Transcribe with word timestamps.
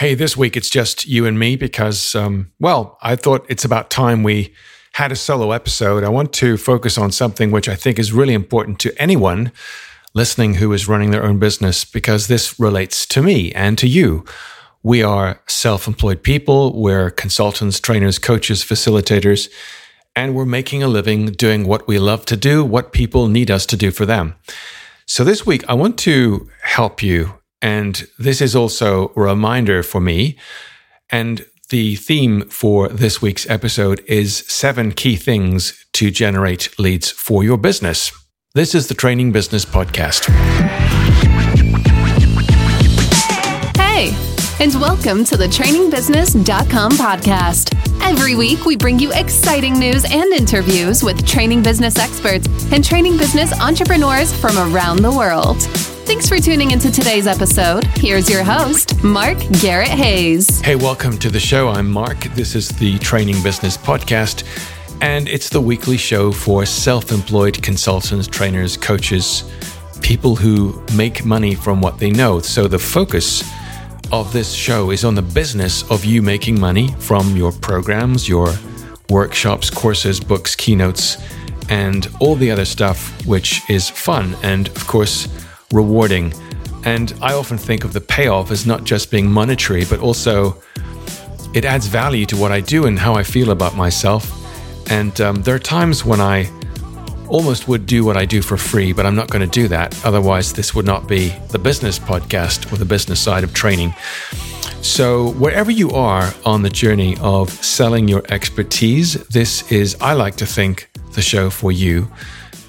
Hey, 0.00 0.14
this 0.14 0.34
week 0.34 0.56
it's 0.56 0.70
just 0.70 1.06
you 1.06 1.26
and 1.26 1.38
me 1.38 1.56
because, 1.56 2.14
um, 2.14 2.52
well, 2.58 2.96
I 3.02 3.16
thought 3.16 3.44
it's 3.50 3.66
about 3.66 3.90
time 3.90 4.22
we 4.22 4.54
had 4.94 5.12
a 5.12 5.14
solo 5.14 5.52
episode. 5.52 6.04
I 6.04 6.08
want 6.08 6.32
to 6.40 6.56
focus 6.56 6.96
on 6.96 7.12
something 7.12 7.50
which 7.50 7.68
I 7.68 7.74
think 7.74 7.98
is 7.98 8.10
really 8.10 8.32
important 8.32 8.78
to 8.78 8.94
anyone 8.96 9.52
listening 10.14 10.54
who 10.54 10.72
is 10.72 10.88
running 10.88 11.10
their 11.10 11.26
own 11.26 11.38
business 11.38 11.84
because 11.84 12.28
this 12.28 12.58
relates 12.58 13.04
to 13.08 13.22
me 13.22 13.52
and 13.52 13.76
to 13.76 13.86
you. 13.86 14.24
We 14.82 15.02
are 15.02 15.42
self 15.48 15.86
employed 15.86 16.22
people, 16.22 16.80
we're 16.80 17.10
consultants, 17.10 17.78
trainers, 17.78 18.18
coaches, 18.18 18.64
facilitators, 18.64 19.50
and 20.16 20.34
we're 20.34 20.46
making 20.46 20.82
a 20.82 20.88
living 20.88 21.26
doing 21.26 21.66
what 21.66 21.86
we 21.86 21.98
love 21.98 22.24
to 22.24 22.38
do, 22.38 22.64
what 22.64 22.94
people 22.94 23.28
need 23.28 23.50
us 23.50 23.66
to 23.66 23.76
do 23.76 23.90
for 23.90 24.06
them. 24.06 24.34
So 25.04 25.24
this 25.24 25.44
week, 25.44 25.62
I 25.68 25.74
want 25.74 25.98
to 25.98 26.48
help 26.62 27.02
you 27.02 27.39
and 27.62 28.06
this 28.18 28.40
is 28.40 28.56
also 28.56 29.12
a 29.16 29.20
reminder 29.20 29.82
for 29.82 30.00
me. 30.00 30.36
And 31.10 31.44
the 31.68 31.96
theme 31.96 32.48
for 32.48 32.88
this 32.88 33.20
week's 33.22 33.48
episode 33.48 34.02
is 34.06 34.38
seven 34.48 34.92
key 34.92 35.16
things 35.16 35.84
to 35.92 36.10
generate 36.10 36.78
leads 36.78 37.10
for 37.10 37.44
your 37.44 37.58
business. 37.58 38.12
This 38.54 38.74
is 38.74 38.88
the 38.88 38.94
Training 38.94 39.30
Business 39.30 39.64
Podcast. 39.64 40.28
Hey, 43.76 44.12
and 44.58 44.74
welcome 44.80 45.24
to 45.24 45.36
the 45.36 45.46
trainingbusiness.com 45.46 46.92
podcast. 46.92 47.76
Every 48.02 48.34
week, 48.34 48.64
we 48.64 48.76
bring 48.76 48.98
you 48.98 49.12
exciting 49.12 49.78
news 49.78 50.04
and 50.10 50.32
interviews 50.32 51.04
with 51.04 51.24
training 51.26 51.62
business 51.62 51.98
experts 51.98 52.48
and 52.72 52.82
training 52.84 53.18
business 53.18 53.52
entrepreneurs 53.60 54.34
from 54.40 54.56
around 54.58 55.02
the 55.02 55.12
world. 55.12 55.58
Thanks 56.10 56.28
for 56.28 56.40
tuning 56.40 56.72
into 56.72 56.90
today's 56.90 57.28
episode. 57.28 57.84
Here's 57.96 58.28
your 58.28 58.42
host, 58.42 59.00
Mark 59.04 59.38
Garrett 59.62 59.86
Hayes. 59.86 60.60
Hey, 60.60 60.74
welcome 60.74 61.16
to 61.18 61.30
the 61.30 61.38
show. 61.38 61.68
I'm 61.68 61.88
Mark. 61.88 62.18
This 62.34 62.56
is 62.56 62.68
the 62.68 62.98
Training 62.98 63.40
Business 63.44 63.76
Podcast, 63.76 64.42
and 65.00 65.28
it's 65.28 65.48
the 65.48 65.60
weekly 65.60 65.96
show 65.96 66.32
for 66.32 66.66
self 66.66 67.12
employed 67.12 67.62
consultants, 67.62 68.26
trainers, 68.26 68.76
coaches, 68.76 69.48
people 70.02 70.34
who 70.34 70.84
make 70.96 71.24
money 71.24 71.54
from 71.54 71.80
what 71.80 72.00
they 72.00 72.10
know. 72.10 72.40
So 72.40 72.66
the 72.66 72.80
focus 72.80 73.44
of 74.10 74.32
this 74.32 74.52
show 74.52 74.90
is 74.90 75.04
on 75.04 75.14
the 75.14 75.22
business 75.22 75.88
of 75.92 76.04
you 76.04 76.22
making 76.22 76.58
money 76.58 76.92
from 76.98 77.36
your 77.36 77.52
programs, 77.52 78.28
your 78.28 78.52
workshops, 79.10 79.70
courses, 79.70 80.18
books, 80.18 80.56
keynotes, 80.56 81.18
and 81.68 82.08
all 82.18 82.34
the 82.34 82.50
other 82.50 82.64
stuff, 82.64 83.24
which 83.26 83.62
is 83.70 83.88
fun. 83.88 84.34
And 84.42 84.66
of 84.70 84.88
course, 84.88 85.28
rewarding. 85.72 86.32
And 86.84 87.12
I 87.20 87.34
often 87.34 87.58
think 87.58 87.84
of 87.84 87.92
the 87.92 88.00
payoff 88.00 88.50
as 88.50 88.66
not 88.66 88.84
just 88.84 89.10
being 89.10 89.30
monetary, 89.30 89.84
but 89.84 90.00
also 90.00 90.62
it 91.54 91.64
adds 91.64 91.86
value 91.86 92.26
to 92.26 92.36
what 92.36 92.52
I 92.52 92.60
do 92.60 92.86
and 92.86 92.98
how 92.98 93.14
I 93.14 93.22
feel 93.22 93.50
about 93.50 93.76
myself. 93.76 94.36
And 94.90 95.20
um, 95.20 95.42
there 95.42 95.54
are 95.54 95.60
times 95.60 96.04
when 96.04 96.20
I 96.20 96.50
almost 97.28 97.68
would 97.68 97.86
do 97.86 98.04
what 98.04 98.16
I 98.16 98.24
do 98.24 98.42
for 98.42 98.56
free, 98.56 98.92
but 98.92 99.06
I'm 99.06 99.14
not 99.14 99.30
going 99.30 99.48
to 99.48 99.60
do 99.60 99.68
that. 99.68 100.04
Otherwise, 100.04 100.52
this 100.52 100.74
would 100.74 100.86
not 100.86 101.06
be 101.06 101.28
the 101.50 101.58
business 101.58 101.98
podcast 101.98 102.72
or 102.72 102.76
the 102.76 102.84
business 102.84 103.20
side 103.20 103.44
of 103.44 103.54
training. 103.54 103.94
So, 104.82 105.32
wherever 105.32 105.70
you 105.70 105.90
are 105.90 106.32
on 106.44 106.62
the 106.62 106.70
journey 106.70 107.16
of 107.20 107.50
selling 107.50 108.08
your 108.08 108.22
expertise, 108.30 109.14
this 109.28 109.70
is, 109.70 109.96
I 110.00 110.14
like 110.14 110.36
to 110.36 110.46
think, 110.46 110.90
the 111.12 111.22
show 111.22 111.50
for 111.50 111.70
you. 111.70 112.10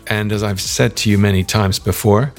And 0.08 0.32
as 0.32 0.44
I've 0.44 0.62
said 0.62 0.96
to 0.98 1.10
you 1.10 1.18
many 1.18 1.44
times 1.44 1.80
before, 1.80 2.34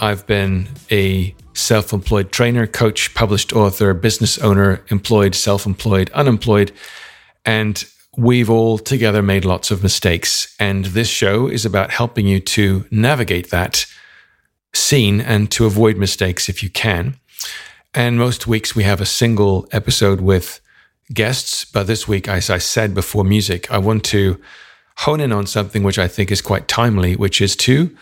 I've 0.00 0.26
been 0.26 0.68
a 0.90 1.34
self 1.54 1.92
employed 1.92 2.32
trainer, 2.32 2.66
coach, 2.66 3.14
published 3.14 3.52
author, 3.52 3.94
business 3.94 4.38
owner, 4.38 4.84
employed, 4.88 5.34
self 5.34 5.66
employed, 5.66 6.10
unemployed. 6.10 6.72
And 7.44 7.84
we've 8.16 8.50
all 8.50 8.78
together 8.78 9.22
made 9.22 9.44
lots 9.44 9.70
of 9.70 9.82
mistakes. 9.82 10.54
And 10.58 10.86
this 10.86 11.08
show 11.08 11.48
is 11.48 11.64
about 11.64 11.90
helping 11.90 12.26
you 12.26 12.40
to 12.40 12.86
navigate 12.90 13.50
that 13.50 13.86
scene 14.72 15.20
and 15.20 15.50
to 15.52 15.66
avoid 15.66 15.96
mistakes 15.96 16.48
if 16.48 16.62
you 16.62 16.70
can. 16.70 17.16
And 17.94 18.18
most 18.18 18.46
weeks 18.46 18.74
we 18.74 18.82
have 18.84 19.00
a 19.00 19.06
single 19.06 19.68
episode 19.72 20.20
with 20.20 20.60
guests. 21.12 21.64
But 21.64 21.86
this 21.86 22.08
week, 22.08 22.26
as 22.28 22.50
I 22.50 22.58
said 22.58 22.94
before 22.94 23.24
music, 23.24 23.70
I 23.70 23.78
want 23.78 24.04
to 24.06 24.40
hone 24.98 25.20
in 25.20 25.32
on 25.32 25.46
something 25.46 25.82
which 25.82 25.98
I 25.98 26.08
think 26.08 26.32
is 26.32 26.40
quite 26.40 26.66
timely, 26.66 27.14
which 27.14 27.40
is 27.40 27.54
to 27.56 27.96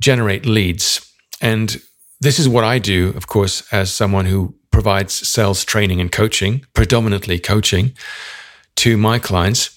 generate 0.00 0.46
leads. 0.46 1.09
And 1.40 1.80
this 2.20 2.38
is 2.38 2.48
what 2.48 2.64
I 2.64 2.78
do, 2.78 3.08
of 3.16 3.26
course, 3.26 3.62
as 3.72 3.92
someone 3.92 4.26
who 4.26 4.54
provides 4.70 5.12
sales 5.12 5.64
training 5.64 6.00
and 6.00 6.12
coaching, 6.12 6.64
predominantly 6.74 7.38
coaching 7.38 7.92
to 8.76 8.96
my 8.96 9.18
clients. 9.18 9.76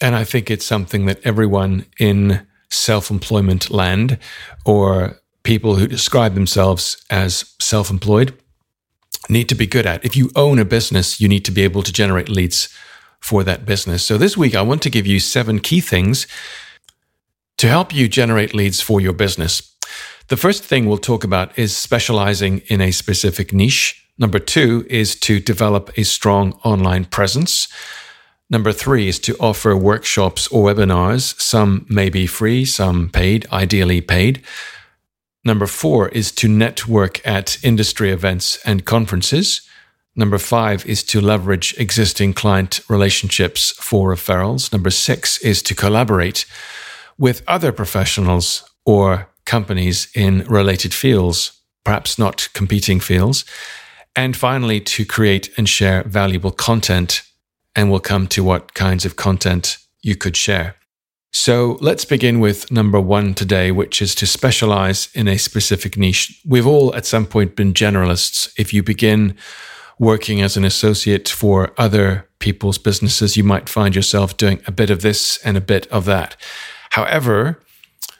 And 0.00 0.14
I 0.14 0.24
think 0.24 0.50
it's 0.50 0.64
something 0.64 1.06
that 1.06 1.20
everyone 1.24 1.86
in 1.98 2.46
self 2.70 3.10
employment 3.10 3.70
land 3.70 4.18
or 4.64 5.20
people 5.42 5.76
who 5.76 5.86
describe 5.86 6.34
themselves 6.34 7.04
as 7.10 7.54
self 7.60 7.90
employed 7.90 8.34
need 9.28 9.48
to 9.48 9.54
be 9.54 9.66
good 9.66 9.86
at. 9.86 10.04
If 10.04 10.16
you 10.16 10.30
own 10.36 10.58
a 10.58 10.64
business, 10.64 11.20
you 11.20 11.28
need 11.28 11.44
to 11.44 11.52
be 11.52 11.62
able 11.62 11.82
to 11.82 11.92
generate 11.92 12.28
leads 12.28 12.68
for 13.20 13.42
that 13.44 13.66
business. 13.66 14.04
So 14.04 14.16
this 14.16 14.36
week, 14.36 14.54
I 14.54 14.62
want 14.62 14.82
to 14.82 14.90
give 14.90 15.06
you 15.06 15.20
seven 15.20 15.58
key 15.58 15.80
things 15.80 16.26
to 17.56 17.68
help 17.68 17.92
you 17.92 18.08
generate 18.08 18.54
leads 18.54 18.80
for 18.80 19.00
your 19.00 19.12
business. 19.12 19.74
The 20.28 20.36
first 20.36 20.62
thing 20.62 20.84
we'll 20.84 20.98
talk 20.98 21.24
about 21.24 21.58
is 21.58 21.74
specializing 21.74 22.58
in 22.66 22.82
a 22.82 22.90
specific 22.90 23.54
niche. 23.54 24.06
Number 24.18 24.38
two 24.38 24.84
is 24.90 25.14
to 25.20 25.40
develop 25.40 25.90
a 25.96 26.02
strong 26.02 26.52
online 26.64 27.06
presence. 27.06 27.66
Number 28.50 28.72
three 28.72 29.08
is 29.08 29.18
to 29.20 29.36
offer 29.40 29.74
workshops 29.74 30.46
or 30.48 30.66
webinars. 30.66 31.40
Some 31.40 31.86
may 31.88 32.10
be 32.10 32.26
free, 32.26 32.66
some 32.66 33.08
paid, 33.08 33.46
ideally 33.50 34.02
paid. 34.02 34.42
Number 35.46 35.66
four 35.66 36.08
is 36.10 36.30
to 36.32 36.48
network 36.48 37.26
at 37.26 37.56
industry 37.64 38.10
events 38.10 38.58
and 38.66 38.84
conferences. 38.84 39.62
Number 40.14 40.36
five 40.36 40.84
is 40.84 41.02
to 41.04 41.22
leverage 41.22 41.74
existing 41.78 42.34
client 42.34 42.80
relationships 42.90 43.70
for 43.70 44.12
referrals. 44.12 44.72
Number 44.72 44.90
six 44.90 45.38
is 45.38 45.62
to 45.62 45.74
collaborate 45.74 46.44
with 47.16 47.42
other 47.46 47.72
professionals 47.72 48.68
or 48.84 49.27
companies 49.48 50.08
in 50.14 50.44
related 50.44 50.94
fields, 50.94 51.60
perhaps 51.84 52.18
not 52.18 52.48
competing 52.52 53.00
fields. 53.00 53.44
And 54.14 54.36
finally, 54.36 54.80
to 54.80 55.04
create 55.04 55.50
and 55.56 55.68
share 55.68 56.02
valuable 56.04 56.52
content. 56.52 57.22
And 57.74 57.90
we'll 57.90 58.00
come 58.00 58.26
to 58.28 58.44
what 58.44 58.74
kinds 58.74 59.04
of 59.04 59.16
content 59.16 59.78
you 60.02 60.16
could 60.16 60.36
share. 60.36 60.76
So 61.32 61.78
let's 61.80 62.04
begin 62.04 62.40
with 62.40 62.70
number 62.72 63.00
one 63.00 63.34
today, 63.34 63.70
which 63.70 64.00
is 64.00 64.14
to 64.16 64.26
specialize 64.26 65.08
in 65.14 65.28
a 65.28 65.38
specific 65.38 65.96
niche. 65.96 66.40
We've 66.46 66.66
all 66.66 66.94
at 66.94 67.06
some 67.06 67.26
point 67.26 67.56
been 67.56 67.74
generalists. 67.74 68.52
If 68.58 68.72
you 68.72 68.82
begin 68.82 69.36
working 69.98 70.42
as 70.42 70.56
an 70.56 70.64
associate 70.64 71.28
for 71.28 71.72
other 71.76 72.28
people's 72.38 72.78
businesses, 72.78 73.36
you 73.36 73.44
might 73.44 73.68
find 73.68 73.94
yourself 73.94 74.36
doing 74.36 74.60
a 74.66 74.72
bit 74.72 74.90
of 74.90 75.02
this 75.02 75.38
and 75.44 75.56
a 75.56 75.60
bit 75.60 75.86
of 75.88 76.04
that. 76.06 76.36
However, 76.90 77.60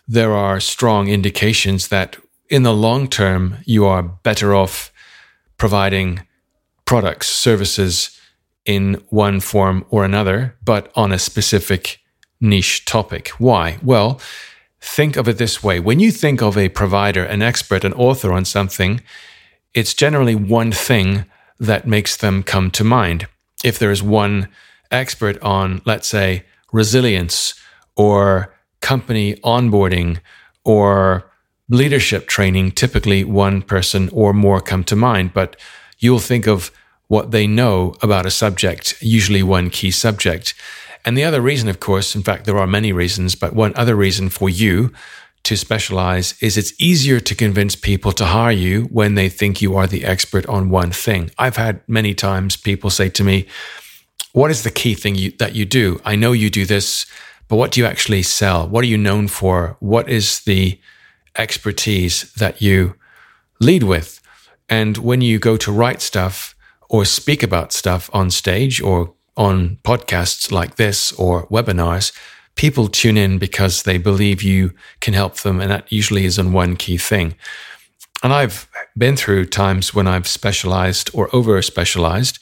there 0.09 0.33
are 0.33 0.59
strong 0.59 1.09
indications 1.09 1.89
that 1.89 2.17
in 2.49 2.63
the 2.63 2.73
long 2.73 3.09
term, 3.09 3.59
you 3.67 3.85
are 3.85 4.03
better 4.03 4.55
off 4.55 4.91
providing 5.59 6.27
products, 6.87 7.29
services 7.29 8.19
in 8.65 8.95
one 9.11 9.41
form 9.41 9.85
or 9.91 10.05
another, 10.05 10.57
but 10.65 10.91
on 10.95 11.13
a 11.13 11.19
specific 11.19 12.01
niche 12.41 12.87
topic. 12.87 13.29
Why? 13.39 13.79
Well, 13.83 14.21
think 14.81 15.17
of 15.17 15.29
it 15.29 15.37
this 15.37 15.63
way 15.63 15.79
when 15.81 16.01
you 16.01 16.11
think 16.11 16.41
of 16.41 16.57
a 16.57 16.71
provider, 16.71 17.25
an 17.25 17.43
expert, 17.43 17.85
an 17.85 17.93
author 17.93 18.33
on 18.33 18.47
something, 18.47 19.03
it's 19.75 19.93
generally 19.93 20.35
one 20.35 20.73
thing 20.73 21.27
that 21.61 21.87
makes 21.87 22.17
them 22.17 22.43
come 22.43 22.71
to 22.71 22.85
mind. 22.85 23.27
If 23.63 23.79
there 23.79 23.91
is 23.91 24.03
one 24.03 24.49
expert 24.91 25.41
on, 25.43 25.83
let's 25.85 26.09
say, 26.09 26.45
resilience 26.73 27.55
or 27.97 28.55
company 28.81 29.35
onboarding 29.37 30.19
or 30.65 31.31
leadership 31.69 32.27
training, 32.27 32.73
typically 32.73 33.25
one 33.25 33.63
person 33.63 34.09
or 34.13 34.33
more 34.33 34.61
come 34.61 34.85
to 34.85 34.97
mind, 34.97 35.33
but 35.35 35.57
you'll 35.99 36.19
think 36.19 36.47
of 36.47 36.71
what 37.09 37.31
they 37.31 37.47
know 37.47 37.95
about 38.03 38.27
a 38.27 38.31
subject, 38.31 38.95
usually 39.01 39.43
one 39.43 39.71
key 39.71 39.91
subject. 39.91 40.55
And 41.05 41.17
the 41.17 41.25
other 41.25 41.41
reason, 41.41 41.69
of 41.69 41.81
course, 41.81 42.15
in 42.15 42.23
fact, 42.23 42.45
there 42.45 42.59
are 42.59 42.67
many 42.67 42.93
reasons, 42.93 43.35
but 43.35 43.55
one 43.55 43.73
other 43.77 43.97
reason 43.97 44.29
for 44.29 44.49
you 44.49 44.93
to 45.45 45.57
specialize 45.57 46.35
is 46.43 46.59
it's 46.59 46.79
easier 46.81 47.21
to 47.21 47.35
convince 47.35 47.75
people 47.77 48.13
to 48.13 48.27
hire 48.27 48.53
you 48.53 48.83
when 48.85 49.15
they 49.15 49.29
think 49.29 49.63
you 49.63 49.77
are 49.77 49.87
the 49.87 50.05
expert 50.05 50.45
on 50.47 50.69
one 50.69 50.91
thing. 50.91 51.31
I've 51.39 51.57
had 51.57 51.81
many 51.89 52.13
times 52.13 52.57
people 52.57 52.91
say 52.91 53.09
to 53.11 53.25
me, 53.25 53.47
What 54.33 54.51
is 54.51 54.63
the 54.63 54.71
key 54.71 54.95
thing 54.95 55.15
you, 55.15 55.31
that 55.39 55.55
you 55.55 55.65
do? 55.65 56.01
I 56.05 56.17
know 56.17 56.33
you 56.33 56.51
do 56.51 56.67
this 56.67 57.07
but 57.49 57.57
what 57.57 57.73
do 57.73 57.81
you 57.81 57.87
actually 57.87 58.23
sell? 58.23 58.69
What 58.69 58.85
are 58.85 58.89
you 58.89 58.99
known 58.99 59.29
for? 59.29 59.77
What 59.81 60.09
is 60.09 60.41
the 60.41 60.79
expertise 61.37 62.33
that 62.35 62.61
you 62.63 62.95
lead 63.61 63.83
with? 63.83 64.21
And 64.69 64.99
when 64.99 65.21
you 65.21 65.39
go 65.39 65.57
to 65.57 65.73
write 65.73 66.03
stuff 66.03 66.55
or 66.89 67.05
speak 67.05 67.43
about 67.43 67.73
stuff 67.73 68.11
on 68.13 68.31
stage 68.31 68.81
or 68.81 69.15
on 69.37 69.79
podcasts 69.83 70.53
like 70.53 70.77
this 70.77 71.13
or 71.13 71.47
webinars, 71.47 72.13
people 72.55 72.89
tune 72.89 73.17
in 73.17 73.39
because 73.39 73.85
they 73.85 73.97
believe 73.97 74.43
you 74.43 74.75
can 75.01 75.15
help 75.15 75.37
them. 75.39 75.61
And 75.61 75.71
that 75.71 75.91
usually 75.91 76.25
is 76.25 76.39
on 76.39 76.53
one 76.53 76.77
key 76.77 76.99
thing. 76.99 77.35
And 78.23 78.33
I've 78.33 78.69
been 78.97 79.17
through 79.17 79.47
times 79.47 79.95
when 79.95 80.09
I've 80.09 80.27
specialized 80.27 81.11
or 81.15 81.35
over 81.35 81.63
specialized. 81.63 82.41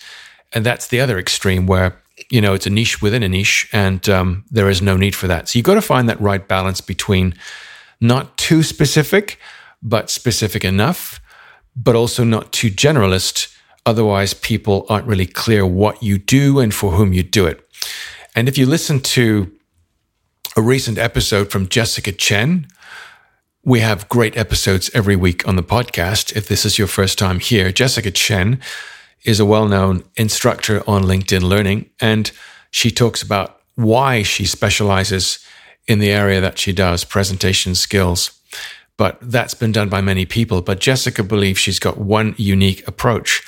And 0.53 0.65
that's 0.65 0.87
the 0.87 1.01
other 1.01 1.19
extreme 1.19 1.67
where, 1.67 2.01
you 2.31 2.41
know, 2.41 2.55
it's 2.55 2.67
a 2.67 2.71
niche 2.71 3.03
within 3.03 3.23
a 3.23 3.29
niche 3.29 3.69
and 3.73 4.09
um, 4.09 4.45
there 4.51 4.69
is 4.69 4.81
no 4.81 4.97
need 4.97 5.15
for 5.15 5.27
that. 5.27 5.49
So 5.49 5.59
you've 5.59 5.67
got 5.67 5.75
to 5.75 5.83
find 5.83 6.09
that 6.09 6.21
right 6.21 6.47
balance 6.47 6.81
between 6.81 7.35
not 8.01 8.37
too 8.37 8.63
specific, 8.63 9.39
but 9.83 10.11
specific 10.11 10.65
enough, 10.65 11.21
but 11.75 11.95
also 11.95 12.25
not 12.25 12.53
too 12.53 12.71
generalist. 12.71 13.55
Otherwise, 13.85 14.35
people 14.35 14.87
aren't 14.89 15.07
really 15.07 15.27
clear 15.27 15.67
what 15.67 16.03
you 16.03 16.19
do 16.19 16.59
and 16.59 16.75
for 16.75 16.93
whom 16.93 17.13
you 17.13 17.23
do 17.23 17.47
it. 17.47 17.63
And 18.35 18.49
if 18.49 18.59
you 18.59 18.67
listen 18.67 19.01
to 19.01 19.53
a 20.57 20.63
recent 20.63 20.97
episode 20.97 21.51
from 21.51 21.69
Jessica 21.69 22.11
Chen. 22.13 22.67
We 23.63 23.81
have 23.81 24.09
great 24.09 24.37
episodes 24.39 24.91
every 24.95 25.15
week 25.15 25.47
on 25.47 25.57
the 25.57 25.63
podcast. 25.63 26.35
If 26.35 26.49
this 26.49 26.65
is 26.65 26.79
your 26.79 26.89
first 26.89 27.19
time 27.19 27.41
here, 27.41 27.71
Jessica 27.71 28.11
Chen 28.11 28.61
is 29.25 29.41
a 29.41 29.47
well 29.47 29.67
known 29.67 30.05
instructor 30.17 30.83
on 30.89 31.05
LinkedIn 31.05 31.43
Learning, 31.43 31.91
and 32.01 32.31
she 32.71 32.91
talks 32.91 33.23
about 33.23 33.61
why 33.75 34.23
she 34.23 34.47
specializes 34.47 35.39
in 35.87 35.99
the 35.99 36.11
area 36.11 36.41
that 36.41 36.59
she 36.59 36.73
does, 36.73 37.05
presentation 37.05 37.75
skills. 37.75 38.33
But 38.97 39.19
that's 39.21 39.55
been 39.55 39.73
done 39.73 39.89
by 39.89 40.01
many 40.01 40.25
people. 40.25 40.63
But 40.63 40.81
Jessica 40.81 41.23
believes 41.23 41.59
she's 41.59 41.79
got 41.79 41.99
one 41.99 42.35
unique 42.39 42.87
approach. 42.89 43.43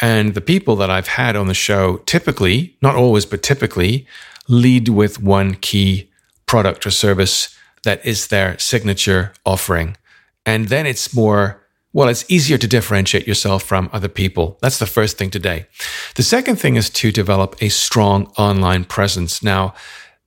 And 0.00 0.34
the 0.34 0.40
people 0.40 0.74
that 0.76 0.90
I've 0.90 1.06
had 1.06 1.36
on 1.36 1.46
the 1.46 1.54
show 1.54 1.98
typically, 1.98 2.76
not 2.82 2.96
always, 2.96 3.24
but 3.24 3.42
typically, 3.42 4.06
lead 4.48 4.88
with 4.88 5.22
one 5.22 5.54
key 5.54 6.10
product 6.46 6.84
or 6.84 6.90
service 6.90 7.56
that 7.84 8.04
is 8.04 8.26
their 8.26 8.58
signature 8.58 9.32
offering. 9.46 9.96
And 10.44 10.68
then 10.68 10.86
it's 10.86 11.14
more, 11.14 11.61
well, 11.92 12.08
it's 12.08 12.24
easier 12.30 12.58
to 12.58 12.66
differentiate 12.66 13.26
yourself 13.26 13.62
from 13.62 13.90
other 13.92 14.08
people. 14.08 14.58
That's 14.62 14.78
the 14.78 14.86
first 14.86 15.18
thing 15.18 15.30
today. 15.30 15.66
The 16.14 16.22
second 16.22 16.56
thing 16.56 16.76
is 16.76 16.90
to 16.90 17.12
develop 17.12 17.56
a 17.60 17.68
strong 17.68 18.26
online 18.38 18.84
presence. 18.84 19.42
Now, 19.42 19.74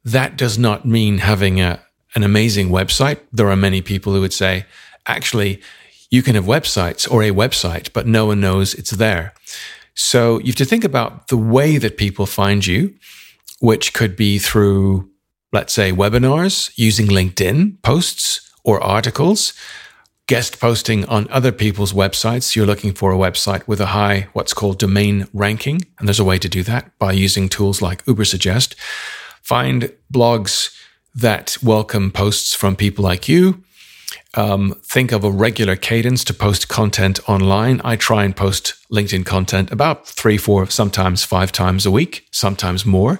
that 0.03 0.37
does 0.37 0.57
not 0.57 0.85
mean 0.85 1.19
having 1.19 1.59
a, 1.59 1.81
an 2.13 2.23
amazing 2.23 2.69
website. 2.69 3.19
There 3.31 3.49
are 3.49 3.55
many 3.55 3.81
people 3.81 4.13
who 4.13 4.21
would 4.21 4.33
say, 4.33 4.65
actually, 5.07 5.61
you 6.11 6.21
can 6.21 6.35
have 6.35 6.45
websites 6.45 7.09
or 7.09 7.23
a 7.23 7.31
website, 7.31 7.91
but 7.93 8.05
no 8.05 8.27
one 8.27 8.39
knows 8.39 8.73
it's 8.75 8.91
there. 8.91 9.33
So 9.95 10.39
you 10.39 10.47
have 10.47 10.55
to 10.55 10.65
think 10.65 10.83
about 10.83 11.29
the 11.29 11.37
way 11.37 11.77
that 11.77 11.97
people 11.97 12.25
find 12.25 12.65
you, 12.65 12.93
which 13.59 13.93
could 13.93 14.15
be 14.15 14.37
through 14.37 15.09
let's 15.55 15.73
say 15.73 15.91
webinars 15.91 16.71
using 16.75 17.07
LinkedIn 17.07 17.81
posts 17.81 18.51
or 18.65 18.83
articles, 18.83 19.53
guest 20.27 20.59
posting 20.59 21.05
on 21.05 21.27
other 21.29 21.51
people's 21.51 21.93
websites. 21.93 22.55
You're 22.55 22.65
looking 22.65 22.93
for 22.93 23.11
a 23.11 23.17
website 23.17 23.67
with 23.67 23.79
a 23.79 23.87
high, 23.87 24.27
what's 24.33 24.53
called 24.53 24.79
domain 24.79 25.27
ranking. 25.33 25.85
And 25.99 26.07
there's 26.07 26.19
a 26.19 26.23
way 26.25 26.39
to 26.39 26.49
do 26.49 26.63
that 26.63 26.97
by 26.97 27.11
using 27.11 27.47
tools 27.47 27.81
like 27.81 28.03
Ubersuggest. 28.05 28.75
Find 29.41 29.93
blogs 30.11 30.75
that 31.13 31.57
welcome 31.61 32.11
posts 32.11 32.55
from 32.55 32.75
people 32.75 33.03
like 33.03 33.29
you. 33.29 33.63
Um, 34.33 34.75
think 34.83 35.11
of 35.11 35.23
a 35.23 35.31
regular 35.31 35.75
cadence 35.75 36.23
to 36.25 36.33
post 36.33 36.67
content 36.67 37.19
online. 37.29 37.79
I 37.85 37.95
try 37.95 38.25
and 38.25 38.35
post 38.35 38.73
LinkedIn 38.91 39.25
content 39.25 39.71
about 39.71 40.07
three, 40.07 40.37
four, 40.37 40.67
sometimes 40.69 41.23
five 41.23 41.51
times 41.51 41.85
a 41.85 41.91
week, 41.91 42.27
sometimes 42.31 42.85
more 42.85 43.19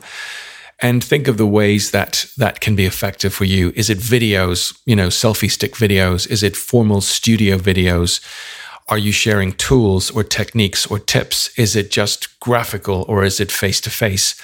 and 0.80 1.04
think 1.04 1.28
of 1.28 1.38
the 1.38 1.48
ways 1.48 1.92
that 1.92 2.26
that 2.38 2.60
can 2.60 2.76
be 2.76 2.86
effective 2.86 3.34
for 3.34 3.46
you. 3.46 3.72
Is 3.76 3.90
it 3.90 3.98
videos, 3.98 4.78
you 4.86 4.96
know, 4.96 5.08
selfie 5.08 5.50
stick 5.50 5.74
videos? 5.76 6.30
Is 6.30 6.44
it 6.44 6.56
formal 6.56 7.02
studio 7.02 7.58
videos? 7.58 8.20
Are 8.88 8.98
you 8.98 9.12
sharing 9.12 9.54
tools 9.54 10.12
or 10.12 10.24
techniques 10.24 10.86
or 10.86 11.00
tips? 11.00 11.58
Is 11.58 11.76
it 11.76 11.90
just 11.90 12.40
graphical 12.40 13.06
or 13.08 13.24
is 13.24 13.40
it 13.40 13.52
face 13.52 13.82
to 13.82 13.90
face? 13.90 14.40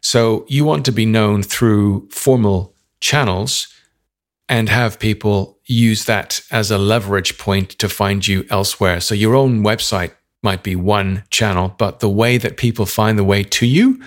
So 0.00 0.44
you 0.48 0.64
want 0.64 0.84
to 0.86 0.92
be 0.92 1.06
known 1.06 1.42
through 1.42 2.08
formal 2.10 2.74
channels 3.00 3.68
and 4.48 4.68
have 4.68 4.98
people 4.98 5.58
use 5.64 6.04
that 6.06 6.42
as 6.50 6.70
a 6.70 6.78
leverage 6.78 7.38
point 7.38 7.70
to 7.78 7.88
find 7.88 8.26
you 8.26 8.44
elsewhere. 8.50 9.00
So 9.00 9.14
your 9.14 9.34
own 9.34 9.62
website 9.62 10.12
might 10.42 10.62
be 10.62 10.74
one 10.74 11.22
channel, 11.30 11.74
but 11.78 12.00
the 12.00 12.08
way 12.08 12.38
that 12.38 12.56
people 12.56 12.86
find 12.86 13.18
the 13.18 13.24
way 13.24 13.44
to 13.44 13.66
you 13.66 14.02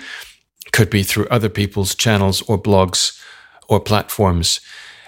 could 0.73 0.89
be 0.89 1.03
through 1.03 1.27
other 1.29 1.49
people's 1.49 1.95
channels 1.95 2.41
or 2.49 2.61
blogs 2.61 3.17
or 3.69 3.79
platforms. 3.79 4.59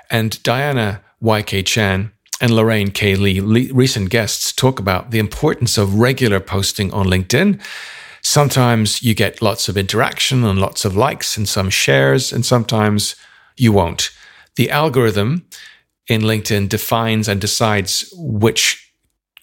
And 0.10 0.42
Diana 0.44 1.02
YK 1.22 1.66
Chan 1.66 2.12
and 2.40 2.56
Lorraine 2.56 2.92
K. 2.92 3.16
Lee, 3.16 3.40
recent 3.72 4.10
guests, 4.10 4.54
talk 4.54 4.80
about 4.80 5.12
the 5.12 5.20
importance 5.20 5.78
of 5.78 5.96
regular 5.96 6.40
posting 6.40 6.94
on 6.94 7.08
LinkedIn. 7.08 7.62
Sometimes 8.22 9.02
you 9.02 9.14
get 9.14 9.42
lots 9.42 9.68
of 9.68 9.78
interaction 9.78 10.44
and 10.44 10.60
lots 10.60 10.86
of 10.86 10.96
likes 10.96 11.38
and 11.38 11.48
some 11.48 11.70
shares, 11.70 12.32
and 12.32 12.46
sometimes 12.46 13.16
you 13.56 13.72
won't. 13.72 14.12
The 14.56 14.70
algorithm 14.70 15.48
in 16.08 16.22
LinkedIn 16.22 16.70
defines 16.70 17.28
and 17.28 17.42
decides 17.42 18.14
which 18.16 18.85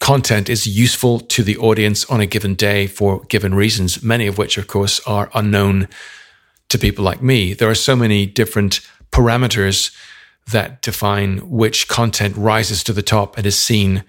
content 0.03 0.49
is 0.49 0.67
useful 0.67 1.21
to 1.21 1.45
the 1.45 1.57
audience 1.59 2.05
on 2.07 2.21
a 2.21 2.27
given 2.27 2.57
day 2.57 2.89
for 2.89 3.21
given 3.27 3.55
reasons, 3.55 4.03
many 4.03 4.27
of 4.27 4.37
which, 4.37 4.59
of 4.59 4.67
course, 4.67 4.99
are 5.07 5.31
unknown 5.33 5.89
to 6.69 6.77
people 6.77 7.05
like 7.05 7.23
me. 7.23 7.55
There 7.55 7.71
are 7.71 7.75
so 7.77 7.95
many 7.95 8.27
different 8.27 8.81
parameters 9.13 9.95
that 10.51 10.83
define 10.83 11.39
which 11.49 11.87
content 11.87 12.37
rises 12.37 12.83
to 12.83 12.93
the 12.93 13.03
top 13.03 13.39
and 13.39 13.47
is 13.47 13.57
seen 13.57 14.03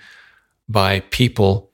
by 0.68 1.01
people. 1.12 1.69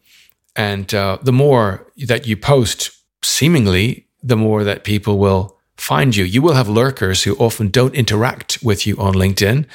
And 0.54 0.94
uh, 0.94 1.20
the 1.22 1.32
more 1.32 1.88
that 2.06 2.28
you 2.28 2.36
post, 2.36 2.92
seemingly, 3.24 4.06
the 4.22 4.36
more 4.36 4.66
that 4.66 4.84
people 4.84 5.18
will 5.18 5.58
find 5.78 6.14
you. 6.14 6.26
You 6.26 6.42
will 6.42 6.56
have 6.56 6.68
lurkers 6.68 7.24
who 7.24 7.36
often 7.36 7.70
don't 7.70 7.96
interact 7.96 8.62
with 8.62 8.86
you 8.86 8.98
on 8.98 9.14
LinkedIn 9.14 9.66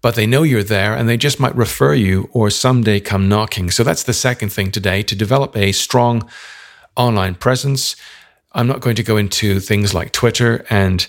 but 0.00 0.14
they 0.14 0.26
know 0.26 0.42
you're 0.42 0.62
there 0.62 0.94
and 0.94 1.08
they 1.08 1.16
just 1.16 1.40
might 1.40 1.54
refer 1.56 1.94
you 1.94 2.28
or 2.32 2.50
someday 2.50 3.00
come 3.00 3.28
knocking. 3.28 3.70
So 3.70 3.82
that's 3.82 4.04
the 4.04 4.12
second 4.12 4.50
thing 4.50 4.70
today 4.70 5.02
to 5.02 5.14
develop 5.14 5.56
a 5.56 5.72
strong 5.72 6.28
online 6.96 7.34
presence. 7.34 7.96
I'm 8.52 8.66
not 8.66 8.80
going 8.80 8.96
to 8.96 9.02
go 9.02 9.16
into 9.16 9.60
things 9.60 9.94
like 9.94 10.12
Twitter 10.12 10.64
and 10.70 11.06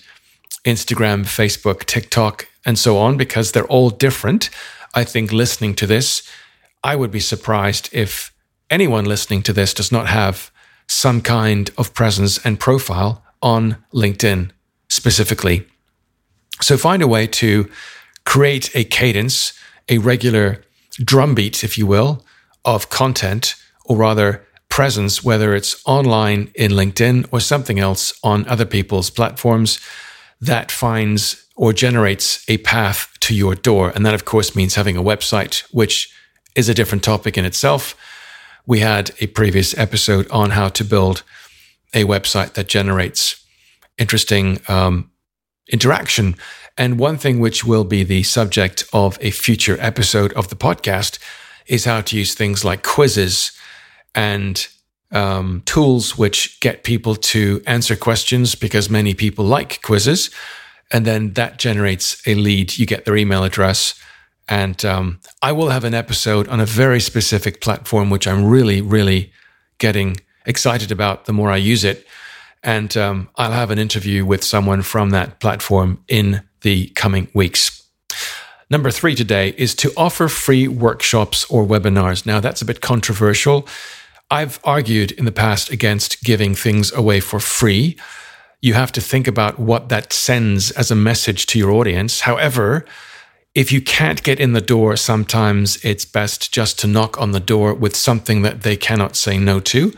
Instagram, 0.65 1.23
Facebook, 1.23 1.85
TikTok, 1.85 2.47
and 2.65 2.77
so 2.77 2.97
on 2.97 3.17
because 3.17 3.51
they're 3.51 3.65
all 3.65 3.89
different. 3.89 4.49
I 4.93 5.03
think 5.03 5.31
listening 5.31 5.75
to 5.75 5.87
this, 5.87 6.27
I 6.83 6.95
would 6.95 7.11
be 7.11 7.19
surprised 7.19 7.89
if 7.91 8.33
anyone 8.69 9.05
listening 9.05 9.43
to 9.43 9.53
this 9.53 9.73
does 9.73 9.91
not 9.91 10.07
have 10.07 10.51
some 10.87 11.21
kind 11.21 11.69
of 11.77 11.93
presence 11.93 12.43
and 12.43 12.59
profile 12.59 13.23
on 13.41 13.77
LinkedIn 13.93 14.51
specifically. 14.89 15.67
So 16.61 16.77
find 16.77 17.01
a 17.01 17.07
way 17.07 17.27
to 17.27 17.69
create 18.29 18.69
a 18.75 18.83
cadence, 18.83 19.53
a 19.89 19.97
regular 19.97 20.63
drumbeat, 21.03 21.63
if 21.63 21.79
you 21.79 21.87
will, 21.87 22.23
of 22.63 22.87
content, 22.91 23.55
or 23.85 23.97
rather 23.97 24.45
presence, 24.69 25.23
whether 25.23 25.55
it's 25.55 25.81
online 25.87 26.51
in 26.53 26.69
LinkedIn 26.69 27.27
or 27.31 27.39
something 27.39 27.79
else 27.79 28.13
on 28.23 28.47
other 28.47 28.65
people's 28.65 29.09
platforms 29.09 29.79
that 30.39 30.71
finds 30.71 31.47
or 31.55 31.73
generates 31.73 32.47
a 32.47 32.57
path 32.57 33.11
to 33.19 33.33
your 33.33 33.55
door. 33.55 33.91
And 33.95 34.05
that, 34.05 34.13
of 34.13 34.25
course, 34.25 34.55
means 34.55 34.75
having 34.75 34.95
a 34.95 35.01
website, 35.01 35.61
which 35.71 36.13
is 36.53 36.69
a 36.69 36.75
different 36.75 37.03
topic 37.03 37.35
in 37.35 37.45
itself. 37.45 37.95
We 38.67 38.81
had 38.81 39.09
a 39.19 39.25
previous 39.25 39.75
episode 39.75 40.29
on 40.29 40.51
how 40.51 40.69
to 40.69 40.83
build 40.83 41.23
a 41.95 42.03
website 42.03 42.53
that 42.53 42.67
generates 42.67 43.43
interesting 43.97 44.59
um, 44.67 45.09
interaction 45.71 46.35
and 46.79 46.97
one 46.97 47.17
thing 47.17 47.41
which 47.41 47.65
will 47.65 47.83
be 47.83 48.03
the 48.03 48.23
subject 48.23 48.85
of 48.93 49.17
a 49.19 49.31
future 49.31 49.75
episode 49.81 50.31
of 50.33 50.47
the 50.47 50.55
podcast 50.55 51.19
is 51.67 51.83
how 51.83 51.99
to 51.99 52.17
use 52.17 52.33
things 52.33 52.63
like 52.63 52.83
quizzes 52.83 53.51
and 54.15 54.65
um, 55.11 55.61
tools 55.65 56.17
which 56.17 56.57
get 56.61 56.85
people 56.85 57.15
to 57.15 57.61
answer 57.67 57.97
questions 57.97 58.55
because 58.55 58.89
many 58.89 59.13
people 59.13 59.43
like 59.43 59.81
quizzes. 59.81 60.29
And 60.89 61.05
then 61.05 61.33
that 61.33 61.59
generates 61.59 62.25
a 62.25 62.33
lead. 62.33 62.77
You 62.77 62.85
get 62.85 63.03
their 63.03 63.17
email 63.17 63.43
address. 63.43 64.01
And 64.47 64.83
um, 64.85 65.19
I 65.41 65.51
will 65.51 65.69
have 65.69 65.83
an 65.83 65.93
episode 65.93 66.47
on 66.47 66.61
a 66.61 66.65
very 66.65 67.01
specific 67.01 67.59
platform, 67.59 68.09
which 68.09 68.25
I'm 68.25 68.45
really, 68.45 68.81
really 68.81 69.33
getting 69.79 70.15
excited 70.45 70.93
about 70.93 71.25
the 71.25 71.33
more 71.33 71.51
I 71.51 71.57
use 71.57 71.83
it. 71.83 72.07
And 72.63 72.95
um, 72.95 73.29
I'll 73.35 73.51
have 73.51 73.69
an 73.69 73.79
interview 73.79 74.25
with 74.25 74.45
someone 74.45 74.81
from 74.81 75.09
that 75.09 75.41
platform 75.41 76.03
in 76.07 76.41
the 76.61 76.87
coming 76.89 77.27
weeks. 77.33 77.83
Number 78.69 78.91
three 78.91 79.15
today 79.15 79.55
is 79.57 79.73
to 79.75 79.91
offer 79.97 80.27
free 80.27 80.67
workshops 80.67 81.43
or 81.49 81.65
webinars. 81.65 82.25
Now, 82.25 82.39
that's 82.39 82.61
a 82.61 82.65
bit 82.65 82.81
controversial. 82.81 83.67
I've 84.29 84.59
argued 84.63 85.11
in 85.11 85.25
the 85.25 85.31
past 85.31 85.71
against 85.71 86.23
giving 86.23 86.53
things 86.53 86.93
away 86.93 87.19
for 87.19 87.39
free. 87.39 87.97
You 88.61 88.75
have 88.75 88.91
to 88.91 89.01
think 89.01 89.27
about 89.27 89.57
what 89.57 89.89
that 89.89 90.13
sends 90.13 90.69
as 90.71 90.91
a 90.91 90.95
message 90.95 91.47
to 91.47 91.57
your 91.57 91.71
audience. 91.71 92.21
However, 92.21 92.85
if 93.55 93.71
you 93.71 93.81
can't 93.81 94.21
get 94.21 94.39
in 94.39 94.53
the 94.53 94.61
door, 94.61 94.95
sometimes 94.95 95.83
it's 95.83 96.05
best 96.05 96.53
just 96.53 96.77
to 96.79 96.87
knock 96.87 97.19
on 97.19 97.31
the 97.31 97.39
door 97.39 97.73
with 97.73 97.95
something 97.95 98.43
that 98.43 98.61
they 98.61 98.77
cannot 98.77 99.15
say 99.15 99.39
no 99.39 99.59
to. 99.61 99.93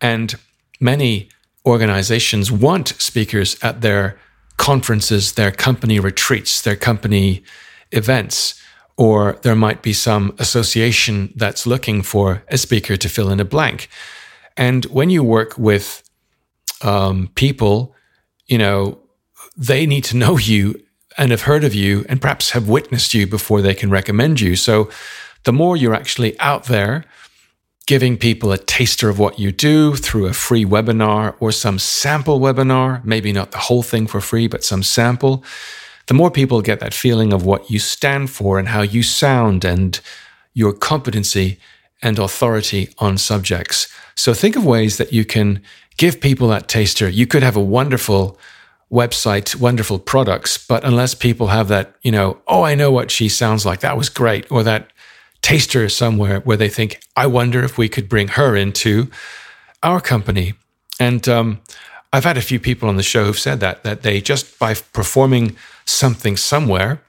And 0.00 0.34
many 0.78 1.30
organizations 1.64 2.52
want 2.52 2.88
speakers 2.98 3.56
at 3.62 3.80
their 3.80 4.18
conferences, 4.62 5.32
their 5.32 5.50
company 5.50 5.98
retreats, 5.98 6.62
their 6.62 6.76
company 6.76 7.42
events, 7.90 8.62
or 8.96 9.36
there 9.42 9.56
might 9.56 9.82
be 9.82 9.92
some 9.92 10.32
association 10.38 11.32
that's 11.34 11.66
looking 11.66 12.00
for 12.00 12.44
a 12.46 12.56
speaker 12.56 12.96
to 12.96 13.08
fill 13.08 13.28
in 13.32 13.40
a 13.40 13.44
blank. 13.44 13.88
And 14.56 14.84
when 14.84 15.10
you 15.10 15.24
work 15.24 15.58
with 15.58 16.08
um, 16.80 17.28
people, 17.34 17.96
you 18.46 18.56
know, 18.56 19.00
they 19.56 19.84
need 19.84 20.04
to 20.04 20.16
know 20.16 20.38
you 20.38 20.80
and 21.18 21.32
have 21.32 21.42
heard 21.42 21.64
of 21.64 21.74
you 21.74 22.04
and 22.08 22.20
perhaps 22.20 22.50
have 22.50 22.68
witnessed 22.68 23.14
you 23.14 23.26
before 23.26 23.62
they 23.62 23.74
can 23.74 23.90
recommend 23.90 24.40
you. 24.40 24.54
So 24.54 24.88
the 25.42 25.52
more 25.52 25.76
you're 25.76 26.00
actually 26.02 26.38
out 26.38 26.64
there 26.66 27.04
giving 27.86 28.16
people 28.16 28.52
a 28.52 28.58
taster 28.58 29.08
of 29.08 29.18
what 29.18 29.38
you 29.38 29.50
do 29.50 29.96
through 29.96 30.26
a 30.26 30.32
free 30.32 30.64
webinar 30.64 31.34
or 31.40 31.50
some 31.50 31.78
sample 31.78 32.38
webinar, 32.38 33.04
maybe 33.04 33.32
not 33.32 33.50
the 33.50 33.58
whole 33.58 33.82
thing 33.82 34.06
for 34.06 34.20
free, 34.20 34.46
but 34.46 34.64
some 34.64 34.82
sample, 34.82 35.44
the 36.06 36.14
more 36.14 36.30
people 36.30 36.62
get 36.62 36.80
that 36.80 36.94
feeling 36.94 37.32
of 37.32 37.44
what 37.44 37.70
you 37.70 37.78
stand 37.78 38.30
for 38.30 38.58
and 38.58 38.68
how 38.68 38.82
you 38.82 39.02
sound 39.02 39.64
and 39.64 40.00
your 40.54 40.72
competency 40.72 41.58
and 42.02 42.18
authority 42.18 42.92
on 42.98 43.18
subjects. 43.18 43.92
So 44.14 44.34
think 44.34 44.56
of 44.56 44.64
ways 44.64 44.96
that 44.98 45.12
you 45.12 45.24
can 45.24 45.62
give 45.96 46.20
people 46.20 46.48
that 46.48 46.68
taster. 46.68 47.08
You 47.08 47.26
could 47.26 47.42
have 47.42 47.56
a 47.56 47.60
wonderful 47.60 48.38
website, 48.90 49.56
wonderful 49.56 49.98
products, 49.98 50.58
but 50.58 50.84
unless 50.84 51.14
people 51.14 51.46
have 51.48 51.68
that, 51.68 51.94
you 52.02 52.12
know, 52.12 52.38
oh, 52.46 52.62
I 52.62 52.74
know 52.74 52.90
what 52.90 53.10
she 53.10 53.28
sounds 53.28 53.64
like, 53.64 53.80
that 53.80 53.96
was 53.96 54.08
great, 54.08 54.50
or 54.52 54.62
that 54.62 54.91
taster 55.42 55.88
somewhere 55.88 56.40
where 56.40 56.56
they 56.56 56.68
think, 56.68 57.00
I 57.16 57.26
wonder 57.26 57.62
if 57.62 57.76
we 57.76 57.88
could 57.88 58.08
bring 58.08 58.28
her 58.28 58.56
into 58.56 59.10
our 59.82 60.00
company. 60.00 60.54
And 60.98 61.28
um, 61.28 61.60
I've 62.12 62.24
had 62.24 62.36
a 62.36 62.42
few 62.42 62.60
people 62.60 62.88
on 62.88 62.96
the 62.96 63.02
show 63.02 63.24
who've 63.24 63.38
said 63.38 63.60
that, 63.60 63.82
that 63.82 64.02
they 64.02 64.20
just 64.20 64.58
by 64.58 64.74
performing 64.74 65.56
something 65.84 66.36
somewhere 66.36 67.02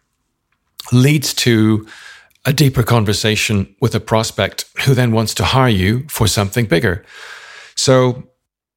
leads 0.91 1.33
to 1.33 1.87
a 2.45 2.51
deeper 2.51 2.83
conversation 2.83 3.73
with 3.79 3.95
a 3.95 3.99
prospect 3.99 4.65
who 4.85 4.93
then 4.93 5.11
wants 5.11 5.33
to 5.35 5.45
hire 5.45 5.69
you 5.69 6.05
for 6.09 6.27
something 6.27 6.65
bigger. 6.65 7.05
So 7.75 8.23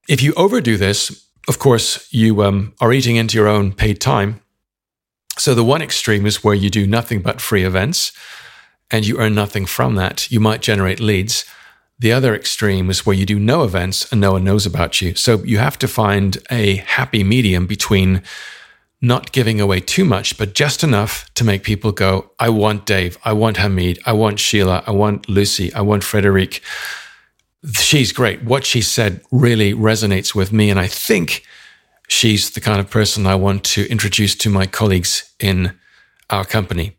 if 0.08 0.22
you 0.22 0.32
overdo 0.34 0.76
this, 0.76 1.26
of 1.48 1.58
course, 1.58 2.12
you 2.12 2.42
um, 2.42 2.74
are 2.80 2.92
eating 2.92 3.16
into 3.16 3.36
your 3.36 3.48
own 3.48 3.72
paid 3.72 4.00
time. 4.00 4.40
So 5.38 5.54
the 5.54 5.64
one 5.64 5.82
extreme 5.82 6.26
is 6.26 6.44
where 6.44 6.54
you 6.54 6.70
do 6.70 6.86
nothing 6.86 7.22
but 7.22 7.40
free 7.40 7.64
events 7.64 8.12
and 8.90 9.06
you 9.06 9.18
earn 9.18 9.34
nothing 9.34 9.66
from 9.66 9.94
that. 9.96 10.30
You 10.30 10.40
might 10.40 10.62
generate 10.62 11.00
leads. 11.00 11.44
The 11.98 12.12
other 12.12 12.34
extreme 12.34 12.90
is 12.90 13.06
where 13.06 13.16
you 13.16 13.26
do 13.26 13.38
no 13.38 13.62
events 13.62 14.10
and 14.12 14.20
no 14.20 14.32
one 14.32 14.44
knows 14.44 14.66
about 14.66 15.00
you. 15.00 15.14
So 15.14 15.42
you 15.44 15.58
have 15.58 15.78
to 15.78 15.88
find 15.88 16.38
a 16.50 16.76
happy 16.76 17.24
medium 17.24 17.66
between 17.66 18.22
not 19.00 19.32
giving 19.32 19.60
away 19.60 19.80
too 19.80 20.04
much, 20.04 20.38
but 20.38 20.54
just 20.54 20.82
enough 20.82 21.32
to 21.34 21.44
make 21.44 21.62
people 21.62 21.92
go, 21.92 22.30
I 22.38 22.48
want 22.48 22.86
Dave, 22.86 23.18
I 23.24 23.32
want 23.32 23.58
Hamid, 23.58 23.98
I 24.06 24.12
want 24.12 24.40
Sheila, 24.40 24.82
I 24.86 24.90
want 24.90 25.28
Lucy, 25.28 25.72
I 25.74 25.80
want 25.82 26.04
Frederic 26.04 26.62
she's 27.74 28.12
great. 28.12 28.42
What 28.42 28.64
she 28.64 28.80
said 28.80 29.20
really 29.30 29.74
resonates 29.74 30.34
with 30.34 30.52
me. 30.52 30.70
And 30.70 30.78
I 30.78 30.86
think 30.86 31.44
she's 32.08 32.50
the 32.50 32.60
kind 32.60 32.80
of 32.80 32.90
person 32.90 33.26
I 33.26 33.34
want 33.34 33.64
to 33.64 33.88
introduce 33.90 34.34
to 34.36 34.50
my 34.50 34.66
colleagues 34.66 35.34
in 35.40 35.76
our 36.30 36.44
company. 36.44 36.95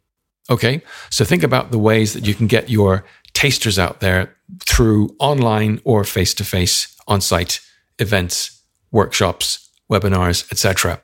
Okay. 0.49 0.81
So 1.09 1.25
think 1.25 1.43
about 1.43 1.71
the 1.71 1.79
ways 1.79 2.13
that 2.13 2.25
you 2.25 2.33
can 2.33 2.47
get 2.47 2.69
your 2.69 3.05
tasters 3.33 3.77
out 3.77 3.99
there 3.99 4.35
through 4.65 5.15
online 5.19 5.81
or 5.83 6.03
face 6.03 6.33
to 6.35 6.45
face 6.45 6.95
on 7.07 7.21
site 7.21 7.59
events, 7.99 8.61
workshops, 8.91 9.69
webinars, 9.91 10.49
etc. 10.51 11.01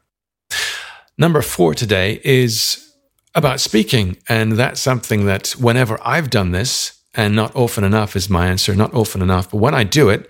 Number 1.18 1.42
four 1.42 1.74
today 1.74 2.22
is 2.24 2.94
about 3.36 3.60
speaking. 3.60 4.18
And 4.30 4.54
that's 4.54 4.80
something 4.80 5.26
that 5.26 5.50
whenever 5.52 6.00
I've 6.04 6.30
done 6.30 6.52
this, 6.52 7.00
and 7.16 7.36
not 7.36 7.56
often 7.56 7.84
enough 7.84 8.16
is 8.16 8.30
my 8.30 8.48
answer, 8.48 8.76
not 8.76 8.94
often 8.94 9.22
enough. 9.22 9.52
But 9.52 9.58
when 9.58 9.76
I 9.76 9.84
do 9.84 10.10
it, 10.10 10.30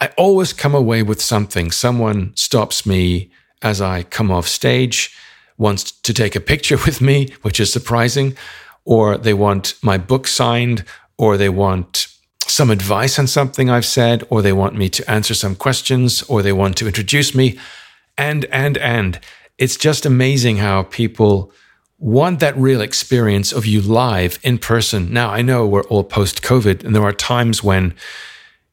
I 0.00 0.08
always 0.16 0.52
come 0.52 0.74
away 0.74 1.02
with 1.02 1.20
something. 1.20 1.70
Someone 1.70 2.32
stops 2.36 2.86
me 2.86 3.30
as 3.62 3.80
I 3.80 4.02
come 4.04 4.30
off 4.30 4.46
stage, 4.46 5.16
wants 5.58 5.92
to 5.92 6.12
take 6.12 6.36
a 6.36 6.40
picture 6.40 6.76
with 6.84 7.00
me, 7.00 7.28
which 7.42 7.60
is 7.60 7.72
surprising, 7.72 8.36
or 8.84 9.16
they 9.16 9.34
want 9.34 9.74
my 9.82 9.98
book 9.98 10.26
signed, 10.26 10.84
or 11.18 11.36
they 11.36 11.48
want 11.48 12.08
some 12.46 12.70
advice 12.70 13.18
on 13.18 13.26
something 13.26 13.68
I've 13.68 13.86
said, 13.86 14.24
or 14.30 14.42
they 14.42 14.52
want 14.52 14.76
me 14.76 14.88
to 14.90 15.10
answer 15.10 15.34
some 15.34 15.56
questions, 15.56 16.22
or 16.24 16.42
they 16.42 16.52
want 16.52 16.76
to 16.78 16.86
introduce 16.86 17.34
me. 17.34 17.58
And, 18.16 18.44
and, 18.46 18.78
and 18.78 19.20
it's 19.58 19.76
just 19.76 20.06
amazing 20.06 20.58
how 20.58 20.84
people 20.84 21.52
want 21.98 22.40
that 22.40 22.56
real 22.56 22.82
experience 22.82 23.52
of 23.52 23.66
you 23.66 23.80
live 23.80 24.38
in 24.42 24.58
person. 24.58 25.12
Now, 25.12 25.30
I 25.30 25.42
know 25.42 25.66
we're 25.66 25.82
all 25.84 26.04
post 26.04 26.42
COVID, 26.42 26.84
and 26.84 26.94
there 26.94 27.02
are 27.02 27.12
times 27.12 27.64
when 27.64 27.94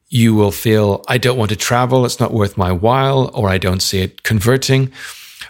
you 0.08 0.34
will 0.34 0.52
feel, 0.52 1.02
I 1.08 1.18
don't 1.18 1.38
want 1.38 1.50
to 1.50 1.56
travel, 1.56 2.04
it's 2.04 2.20
not 2.20 2.32
worth 2.32 2.56
my 2.56 2.70
while, 2.70 3.30
or 3.34 3.48
I 3.48 3.58
don't 3.58 3.80
see 3.80 4.00
it 4.00 4.22
converting. 4.22 4.92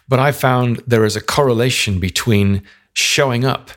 But 0.09 0.19
I 0.19 0.33
found 0.33 0.83
there 0.87 1.05
is 1.05 1.17
a 1.17 1.21
correlation 1.21 1.99
between 1.99 2.63
showing 2.93 3.45
up 3.45 3.71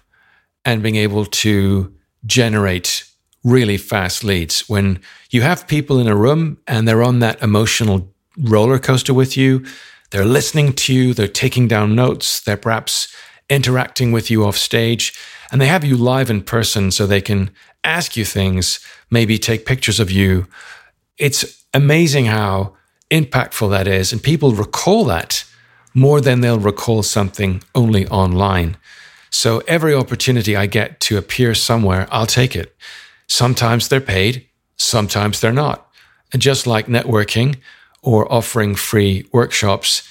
and 0.65 0.83
being 0.83 0.95
able 0.95 1.25
to 1.25 1.93
generate 2.25 3.05
really 3.43 3.77
fast 3.77 4.23
leads. 4.23 4.67
When 4.67 4.99
you 5.29 5.41
have 5.41 5.67
people 5.67 5.99
in 5.99 6.07
a 6.07 6.15
room 6.15 6.57
and 6.67 6.87
they're 6.87 7.03
on 7.03 7.19
that 7.19 7.41
emotional 7.41 8.13
roller 8.37 8.77
coaster 8.77 9.13
with 9.13 9.37
you, 9.37 9.65
they're 10.11 10.25
listening 10.25 10.73
to 10.73 10.93
you, 10.93 11.13
they're 11.13 11.27
taking 11.27 11.67
down 11.67 11.95
notes, 11.95 12.41
they're 12.41 12.57
perhaps 12.57 13.13
interacting 13.49 14.11
with 14.11 14.29
you 14.29 14.45
off 14.45 14.57
stage, 14.57 15.13
and 15.51 15.61
they 15.61 15.67
have 15.67 15.85
you 15.85 15.95
live 15.95 16.29
in 16.29 16.41
person 16.43 16.91
so 16.91 17.05
they 17.05 17.21
can 17.21 17.49
ask 17.83 18.17
you 18.17 18.25
things, 18.25 18.79
maybe 19.09 19.37
take 19.37 19.65
pictures 19.65 19.99
of 19.99 20.11
you. 20.11 20.45
It's 21.17 21.63
amazing 21.73 22.25
how 22.25 22.75
impactful 23.09 23.69
that 23.69 23.87
is. 23.87 24.11
And 24.11 24.21
people 24.21 24.51
recall 24.51 25.05
that 25.05 25.45
more 25.97 26.21
than 26.21 26.41
they'll 26.41 26.59
recall 26.59 27.01
something 27.01 27.63
only 27.73 28.07
online. 28.09 28.77
So 29.31 29.63
every 29.67 29.95
opportunity 29.95 30.55
I 30.55 30.67
get 30.67 30.99
to 31.01 31.17
appear 31.17 31.55
somewhere, 31.55 32.07
I'll 32.11 32.27
take 32.27 32.55
it. 32.55 32.75
Sometimes 33.25 33.87
they're 33.87 33.99
paid, 33.99 34.45
sometimes 34.77 35.41
they're 35.41 35.51
not. 35.65 35.89
And 36.31 36.41
just 36.41 36.67
like 36.67 36.85
networking 36.85 37.55
or 38.03 38.31
offering 38.31 38.75
free 38.75 39.25
workshops, 39.31 40.07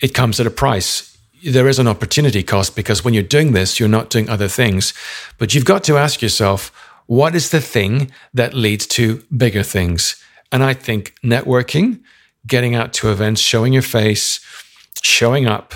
it 0.00 0.14
comes 0.14 0.40
at 0.40 0.46
a 0.46 0.50
price 0.50 1.08
there 1.44 1.68
is 1.68 1.78
an 1.78 1.86
opportunity 1.86 2.42
cost 2.42 2.74
because 2.74 3.04
when 3.04 3.14
you're 3.14 3.22
doing 3.22 3.52
this, 3.52 3.78
you're 3.78 3.88
not 3.88 4.10
doing 4.10 4.28
other 4.28 4.48
things. 4.48 4.92
But 5.38 5.54
you've 5.54 5.64
got 5.64 5.84
to 5.84 5.96
ask 5.96 6.20
yourself, 6.20 6.72
what 7.06 7.34
is 7.34 7.50
the 7.50 7.60
thing 7.60 8.10
that 8.34 8.54
leads 8.54 8.86
to 8.88 9.22
bigger 9.36 9.62
things? 9.62 10.22
And 10.50 10.62
I 10.64 10.74
think 10.74 11.14
networking, 11.22 12.00
getting 12.46 12.74
out 12.74 12.92
to 12.94 13.12
events, 13.12 13.40
showing 13.40 13.72
your 13.72 13.82
face, 13.82 14.40
showing 15.04 15.46
up, 15.46 15.74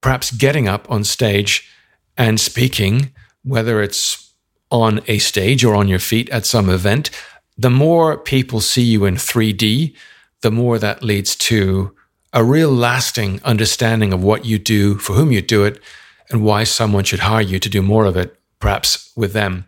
perhaps 0.00 0.30
getting 0.30 0.68
up 0.68 0.90
on 0.90 1.04
stage 1.04 1.68
and 2.16 2.40
speaking, 2.40 3.12
whether 3.42 3.82
it's 3.82 4.32
on 4.70 5.00
a 5.06 5.18
stage 5.18 5.64
or 5.64 5.74
on 5.74 5.88
your 5.88 5.98
feet 5.98 6.28
at 6.30 6.46
some 6.46 6.68
event, 6.68 7.10
the 7.56 7.70
more 7.70 8.18
people 8.18 8.60
see 8.60 8.82
you 8.82 9.04
in 9.04 9.14
3D, 9.14 9.94
the 10.42 10.50
more 10.50 10.78
that 10.78 11.02
leads 11.02 11.34
to 11.36 11.94
a 12.32 12.44
real 12.44 12.70
lasting 12.70 13.40
understanding 13.44 14.12
of 14.12 14.22
what 14.22 14.44
you 14.44 14.58
do, 14.58 14.98
for 14.98 15.14
whom 15.14 15.32
you 15.32 15.40
do 15.40 15.64
it, 15.64 15.80
and 16.30 16.44
why 16.44 16.64
someone 16.64 17.04
should 17.04 17.20
hire 17.20 17.40
you 17.40 17.58
to 17.58 17.68
do 17.68 17.80
more 17.80 18.04
of 18.04 18.16
it, 18.16 18.38
perhaps 18.60 19.10
with 19.16 19.32
them. 19.32 19.64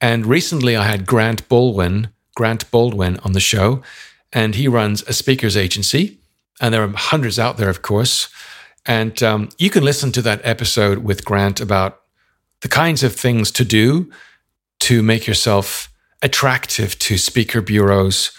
And 0.00 0.26
recently 0.26 0.76
I 0.76 0.84
had 0.84 1.06
Grant 1.06 1.48
Baldwin, 1.48 2.08
Grant 2.34 2.70
Baldwin 2.70 3.18
on 3.24 3.32
the 3.32 3.40
show, 3.40 3.80
and 4.32 4.54
he 4.54 4.68
runs 4.68 5.02
a 5.02 5.12
speakers 5.12 5.56
agency. 5.56 6.18
And 6.60 6.72
there 6.72 6.82
are 6.82 6.88
hundreds 6.88 7.38
out 7.38 7.56
there, 7.56 7.68
of 7.68 7.82
course. 7.82 8.28
And 8.86 9.22
um, 9.22 9.48
you 9.58 9.70
can 9.70 9.82
listen 9.82 10.12
to 10.12 10.22
that 10.22 10.40
episode 10.44 10.98
with 10.98 11.24
Grant 11.24 11.60
about 11.60 12.00
the 12.60 12.68
kinds 12.68 13.02
of 13.02 13.14
things 13.14 13.50
to 13.52 13.64
do 13.64 14.10
to 14.80 15.02
make 15.02 15.26
yourself 15.26 15.88
attractive 16.22 16.98
to 16.98 17.18
speaker 17.18 17.60
bureaus 17.60 18.32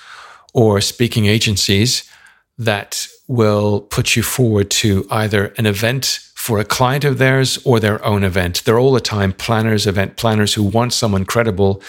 or 0.54 0.82
speaking 0.82 1.26
agencies 1.26 2.10
that 2.58 3.08
will 3.28 3.82
put 3.82 4.16
you 4.16 4.24
forward 4.24 4.70
to 4.70 5.06
either 5.12 5.54
an 5.58 5.66
event 5.66 6.20
for 6.36 6.60
a 6.60 6.66
client 6.66 7.04
of 7.04 7.18
theirs 7.18 7.58
or 7.66 7.80
their 7.80 8.04
own 8.06 8.24
event. 8.24 8.64
They're 8.64 8.80
all 8.80 8.94
the 8.94 9.02
time 9.02 9.34
planners, 9.34 9.88
event 9.88 10.16
planners 10.16 10.54
who 10.54 10.64
want 10.64 10.94
someone 10.94 11.26
credible 11.26 11.82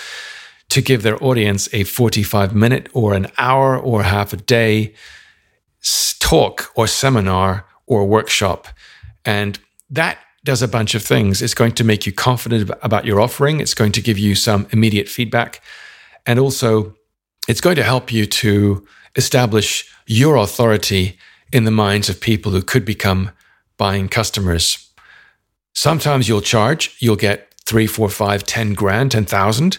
to 0.70 0.80
give 0.80 1.02
their 1.02 1.22
audience 1.22 1.72
a 1.72 1.84
45 1.84 2.54
minute 2.54 2.88
or 2.92 3.14
an 3.14 3.28
hour 3.38 3.78
or 3.78 4.02
half 4.02 4.32
a 4.32 4.36
day 4.36 4.94
talk 6.20 6.72
or 6.74 6.86
seminar 6.86 7.66
or 7.86 8.06
workshop. 8.06 8.68
And 9.24 9.58
that 9.90 10.18
does 10.44 10.62
a 10.62 10.68
bunch 10.68 10.94
of 10.94 11.02
things. 11.02 11.42
It's 11.42 11.54
going 11.54 11.72
to 11.72 11.84
make 11.84 12.06
you 12.06 12.12
confident 12.12 12.70
about 12.82 13.04
your 13.04 13.20
offering, 13.20 13.60
it's 13.60 13.74
going 13.74 13.92
to 13.92 14.00
give 14.00 14.18
you 14.18 14.34
some 14.34 14.66
immediate 14.70 15.08
feedback, 15.08 15.60
and 16.24 16.38
also 16.38 16.94
it's 17.48 17.60
going 17.60 17.76
to 17.76 17.82
help 17.82 18.12
you 18.12 18.26
to 18.26 18.86
establish 19.16 19.90
your 20.06 20.36
authority 20.36 21.18
in 21.52 21.64
the 21.64 21.70
minds 21.70 22.08
of 22.08 22.20
people 22.20 22.52
who 22.52 22.62
could 22.62 22.84
become 22.84 23.30
buying 23.76 24.08
customers. 24.08 24.90
Sometimes 25.74 26.28
you'll 26.28 26.40
charge, 26.40 26.96
you'll 27.00 27.16
get 27.16 27.52
three, 27.64 27.86
four, 27.86 28.08
five, 28.08 28.44
ten 28.44 28.74
grand, 28.74 29.10
ten 29.12 29.24
thousand, 29.24 29.78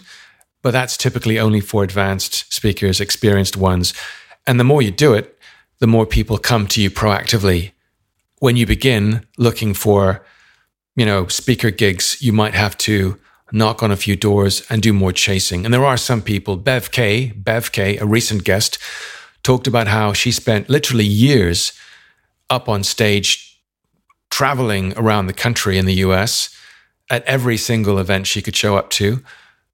but 0.62 0.72
that's 0.72 0.96
typically 0.96 1.38
only 1.38 1.60
for 1.60 1.82
advanced 1.82 2.52
speakers, 2.52 3.00
experienced 3.00 3.56
ones. 3.56 3.94
And 4.46 4.60
the 4.60 4.64
more 4.64 4.82
you 4.82 4.90
do 4.90 5.14
it, 5.14 5.37
the 5.80 5.86
more 5.86 6.06
people 6.06 6.38
come 6.38 6.66
to 6.68 6.82
you 6.82 6.90
proactively. 6.90 7.72
When 8.40 8.56
you 8.56 8.66
begin 8.66 9.26
looking 9.36 9.74
for, 9.74 10.24
you 10.96 11.06
know, 11.06 11.26
speaker 11.28 11.70
gigs, 11.70 12.20
you 12.20 12.32
might 12.32 12.54
have 12.54 12.76
to 12.78 13.18
knock 13.52 13.82
on 13.82 13.90
a 13.90 13.96
few 13.96 14.16
doors 14.16 14.64
and 14.68 14.82
do 14.82 14.92
more 14.92 15.12
chasing. 15.12 15.64
And 15.64 15.72
there 15.72 15.84
are 15.84 15.96
some 15.96 16.22
people, 16.22 16.56
Bev 16.56 16.90
K, 16.90 17.32
Bev 17.34 17.72
K, 17.72 17.96
a 17.96 18.04
recent 18.04 18.44
guest, 18.44 18.78
talked 19.42 19.66
about 19.66 19.88
how 19.88 20.12
she 20.12 20.30
spent 20.30 20.68
literally 20.68 21.06
years 21.06 21.72
up 22.50 22.68
on 22.68 22.82
stage 22.82 23.60
traveling 24.30 24.92
around 24.96 25.26
the 25.26 25.32
country 25.32 25.78
in 25.78 25.86
the 25.86 25.94
US 25.94 26.54
at 27.10 27.24
every 27.24 27.56
single 27.56 27.98
event 27.98 28.26
she 28.26 28.42
could 28.42 28.56
show 28.56 28.76
up 28.76 28.90
to, 28.90 29.22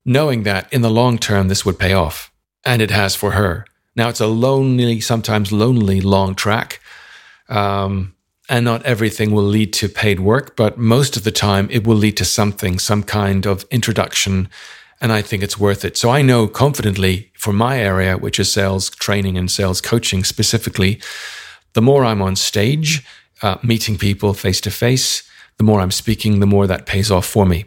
knowing 0.05 0.45
that 0.45 0.73
in 0.73 0.83
the 0.83 0.91
long 0.91 1.19
term 1.19 1.49
this 1.49 1.65
would 1.65 1.79
pay 1.79 1.93
off. 1.93 2.31
And 2.65 2.81
it 2.81 2.91
has 2.91 3.15
for 3.15 3.33
her. 3.33 3.67
Now, 3.97 4.09
it's 4.09 4.21
a 4.21 4.27
lonely, 4.27 5.01
sometimes 5.01 5.53
lonely, 5.53 6.01
long 6.01 6.35
track. 6.35 6.81
Um, 7.49 8.15
and 8.49 8.65
not 8.65 8.83
everything 8.85 9.31
will 9.31 9.45
lead 9.45 9.73
to 9.75 9.89
paid 9.89 10.21
work, 10.21 10.57
but 10.57 10.77
most 10.77 11.17
of 11.17 11.25
the 11.25 11.31
time 11.31 11.69
it 11.71 11.87
will 11.87 11.97
lead 11.97 12.17
to 12.19 12.25
something, 12.25 12.79
some 12.79 13.03
kind 13.03 13.47
of 13.47 13.65
introduction. 13.71 14.49
And 15.01 15.13
I 15.13 15.23
think 15.23 15.43
it's 15.43 15.59
worth 15.59 15.85
it. 15.85 15.97
So 15.97 16.11
I 16.11 16.23
know 16.23 16.47
confidently 16.47 17.33
for 17.39 17.53
my 17.53 17.79
area, 17.79 18.17
which 18.19 18.39
is 18.39 18.53
sales 18.53 18.91
training 18.91 19.39
and 19.39 19.51
sales 19.51 19.81
coaching 19.81 20.25
specifically, 20.25 21.01
the 21.73 21.83
more 21.83 22.05
I'm 22.05 22.23
on 22.23 22.37
stage, 22.37 23.05
uh, 23.43 23.57
meeting 23.63 23.99
people 23.99 24.35
face 24.35 24.61
to 24.63 24.71
face, 24.71 25.23
the 25.59 25.65
more 25.65 25.81
I'm 25.81 25.91
speaking, 25.91 26.41
the 26.41 26.47
more 26.47 26.67
that 26.67 26.87
pays 26.87 27.11
off 27.11 27.27
for 27.27 27.47
me. 27.47 27.65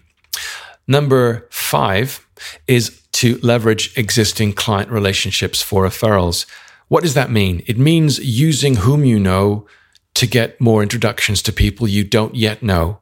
Number 0.88 1.48
five 1.52 2.26
is 2.68 3.02
to 3.18 3.40
leverage 3.42 3.98
existing 3.98 4.54
client 4.54 4.92
relationships 4.92 5.60
for 5.60 5.84
referrals. 5.84 6.46
What 6.88 7.02
does 7.02 7.16
that 7.16 7.32
mean? 7.32 7.64
It 7.66 7.80
means 7.80 8.20
using 8.20 8.76
whom 8.76 9.04
you 9.06 9.20
know 9.20 9.66
to 10.14 10.28
get 10.28 10.62
more 10.62 10.84
introductions 10.84 11.42
to 11.42 11.52
people 11.52 11.88
you 11.88 12.04
don't 12.04 12.36
yet 12.36 12.62
know. 12.62 13.00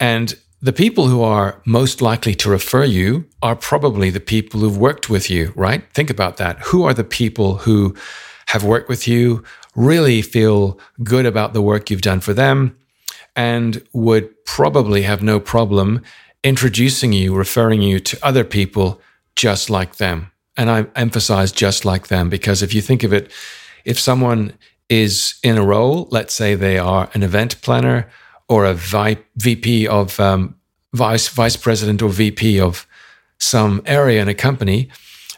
And 0.00 0.34
the 0.60 0.72
people 0.72 1.06
who 1.06 1.22
are 1.22 1.62
most 1.64 2.02
likely 2.02 2.34
to 2.34 2.50
refer 2.50 2.82
you 2.82 3.24
are 3.42 3.54
probably 3.54 4.10
the 4.10 4.18
people 4.18 4.58
who've 4.58 4.76
worked 4.76 5.08
with 5.08 5.30
you, 5.30 5.52
right? 5.54 5.88
Think 5.92 6.10
about 6.10 6.38
that. 6.38 6.58
Who 6.58 6.82
are 6.82 6.94
the 6.94 7.04
people 7.04 7.58
who 7.58 7.94
have 8.48 8.64
worked 8.64 8.88
with 8.88 9.06
you, 9.06 9.44
really 9.76 10.20
feel 10.20 10.80
good 11.04 11.26
about 11.26 11.52
the 11.52 11.62
work 11.62 11.90
you've 11.90 12.00
done 12.02 12.20
for 12.20 12.34
them, 12.34 12.76
and 13.36 13.84
would 13.92 14.44
probably 14.46 15.02
have 15.02 15.22
no 15.22 15.38
problem 15.38 16.02
introducing 16.42 17.12
you, 17.12 17.36
referring 17.36 17.82
you 17.82 18.00
to 18.00 18.18
other 18.20 18.42
people 18.42 19.00
just 19.36 19.70
like 19.70 19.96
them. 19.96 20.30
And 20.56 20.70
I 20.70 20.86
emphasize 20.96 21.52
just 21.52 21.84
like 21.84 22.08
them 22.08 22.28
because 22.28 22.62
if 22.62 22.74
you 22.74 22.82
think 22.82 23.02
of 23.02 23.12
it, 23.12 23.32
if 23.84 23.98
someone 23.98 24.52
is 24.88 25.34
in 25.42 25.56
a 25.56 25.64
role, 25.64 26.08
let's 26.10 26.34
say 26.34 26.54
they 26.54 26.78
are 26.78 27.08
an 27.14 27.22
event 27.22 27.60
planner 27.62 28.10
or 28.48 28.66
a 28.66 28.74
VP 28.74 29.88
of 29.88 30.20
um, 30.20 30.54
vice 30.92 31.28
vice 31.28 31.56
president 31.56 32.02
or 32.02 32.10
VP 32.10 32.60
of 32.60 32.86
some 33.38 33.82
area 33.86 34.20
in 34.20 34.28
a 34.28 34.34
company, 34.34 34.90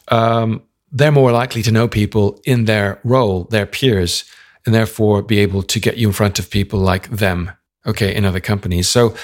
um, 0.08 0.62
they're 0.90 1.12
more 1.12 1.32
likely 1.32 1.62
to 1.62 1.72
know 1.72 1.88
people 1.88 2.40
in 2.44 2.64
their 2.64 2.98
role, 3.04 3.44
their 3.44 3.66
peers, 3.66 4.24
and 4.66 4.74
therefore 4.74 5.22
be 5.22 5.38
able 5.38 5.62
to 5.62 5.78
get 5.80 5.96
you 5.96 6.08
in 6.08 6.12
front 6.12 6.38
of 6.38 6.50
people 6.50 6.78
like 6.80 7.08
them. 7.10 7.52
Okay, 7.86 8.14
in 8.14 8.24
other 8.24 8.40
companies. 8.40 8.88
So 8.88 9.14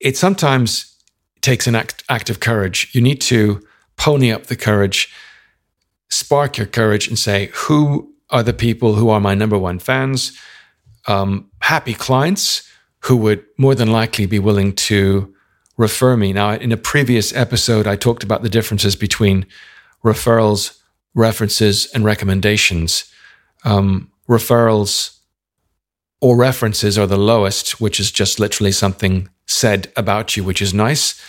it 0.00 0.16
sometimes 0.16 0.96
takes 1.42 1.66
an 1.66 1.74
act, 1.74 2.02
act 2.08 2.30
of 2.30 2.40
courage. 2.40 2.88
You 2.94 3.02
need 3.02 3.20
to 3.22 3.60
pony 3.96 4.32
up 4.32 4.46
the 4.46 4.56
courage, 4.56 5.12
spark 6.08 6.56
your 6.58 6.66
courage, 6.66 7.08
and 7.08 7.18
say, 7.18 7.50
who 7.54 8.12
are 8.30 8.42
the 8.42 8.52
people 8.52 8.94
who 8.94 9.10
are 9.10 9.20
my 9.20 9.34
number 9.34 9.58
one 9.58 9.78
fans? 9.78 10.38
Um, 11.06 11.50
happy 11.60 11.94
clients 11.94 12.68
who 13.00 13.16
would 13.16 13.44
more 13.58 13.74
than 13.74 13.92
likely 13.92 14.26
be 14.26 14.38
willing 14.38 14.74
to 14.74 15.34
refer 15.76 16.16
me. 16.16 16.32
Now, 16.32 16.52
in 16.52 16.72
a 16.72 16.76
previous 16.76 17.34
episode, 17.34 17.86
I 17.86 17.96
talked 17.96 18.24
about 18.24 18.42
the 18.42 18.48
differences 18.48 18.96
between 18.96 19.46
referrals, 20.04 20.78
references, 21.14 21.86
and 21.92 22.04
recommendations. 22.04 23.12
Um, 23.64 24.10
referrals 24.28 25.18
or 26.20 26.36
references 26.36 26.96
are 26.98 27.06
the 27.06 27.18
lowest, 27.18 27.80
which 27.80 28.00
is 28.00 28.10
just 28.10 28.40
literally 28.40 28.72
something 28.72 29.28
said 29.46 29.92
about 29.96 30.36
you, 30.36 30.44
which 30.44 30.62
is 30.62 30.72
nice. 30.72 31.20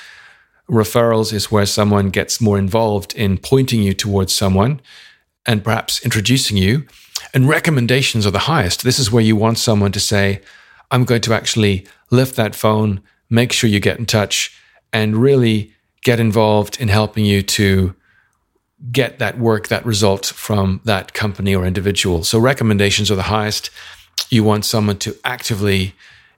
Referrals 0.69 1.31
is 1.31 1.51
where 1.51 1.65
someone 1.65 2.09
gets 2.09 2.41
more 2.41 2.57
involved 2.57 3.13
in 3.13 3.37
pointing 3.37 3.83
you 3.83 3.93
towards 3.93 4.33
someone 4.33 4.81
and 5.45 5.63
perhaps 5.63 6.03
introducing 6.03 6.57
you. 6.57 6.87
And 7.33 7.47
recommendations 7.47 8.25
are 8.25 8.31
the 8.31 8.39
highest. 8.39 8.83
This 8.83 8.99
is 8.99 9.11
where 9.11 9.23
you 9.23 9.35
want 9.35 9.57
someone 9.57 9.91
to 9.91 9.99
say, 9.99 10.41
I'm 10.91 11.05
going 11.05 11.21
to 11.21 11.33
actually 11.33 11.85
lift 12.09 12.35
that 12.35 12.55
phone, 12.55 13.01
make 13.29 13.51
sure 13.51 13.69
you 13.69 13.79
get 13.79 13.99
in 13.99 14.05
touch, 14.05 14.57
and 14.91 15.17
really 15.17 15.73
get 16.03 16.19
involved 16.19 16.79
in 16.79 16.87
helping 16.87 17.25
you 17.25 17.41
to 17.41 17.95
get 18.91 19.19
that 19.19 19.39
work, 19.39 19.67
that 19.67 19.85
result 19.85 20.25
from 20.25 20.81
that 20.83 21.13
company 21.13 21.55
or 21.55 21.65
individual. 21.65 22.23
So 22.23 22.39
recommendations 22.39 23.09
are 23.09 23.15
the 23.15 23.23
highest. 23.23 23.69
You 24.29 24.43
want 24.43 24.65
someone 24.65 24.97
to 24.99 25.15
actively 25.23 25.93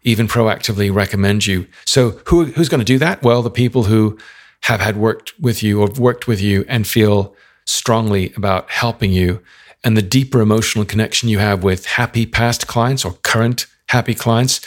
even 0.07 0.25
proactively 0.25 0.93
recommend 0.93 1.45
you. 1.45 1.67
So 1.85 2.11
who, 2.27 2.45
who's 2.45 2.69
going 2.69 2.79
to 2.79 2.85
do 2.85 2.97
that? 2.99 3.21
Well, 3.21 3.41
the 3.41 3.49
people 3.49 3.83
who 3.83 4.17
have 4.61 4.79
had 4.79 4.95
worked 4.95 5.37
with 5.37 5.61
you 5.61 5.81
or 5.81 5.89
worked 5.99 6.27
with 6.27 6.41
you 6.41 6.63
and 6.69 6.87
feel 6.87 7.35
strongly 7.65 8.31
about 8.37 8.69
helping 8.69 9.11
you 9.11 9.41
and 9.83 9.97
the 9.97 10.01
deeper 10.01 10.39
emotional 10.39 10.85
connection 10.85 11.27
you 11.27 11.39
have 11.39 11.61
with 11.61 11.85
happy 11.85 12.25
past 12.25 12.67
clients 12.67 13.03
or 13.03 13.13
current 13.23 13.67
happy 13.89 14.15
clients, 14.15 14.61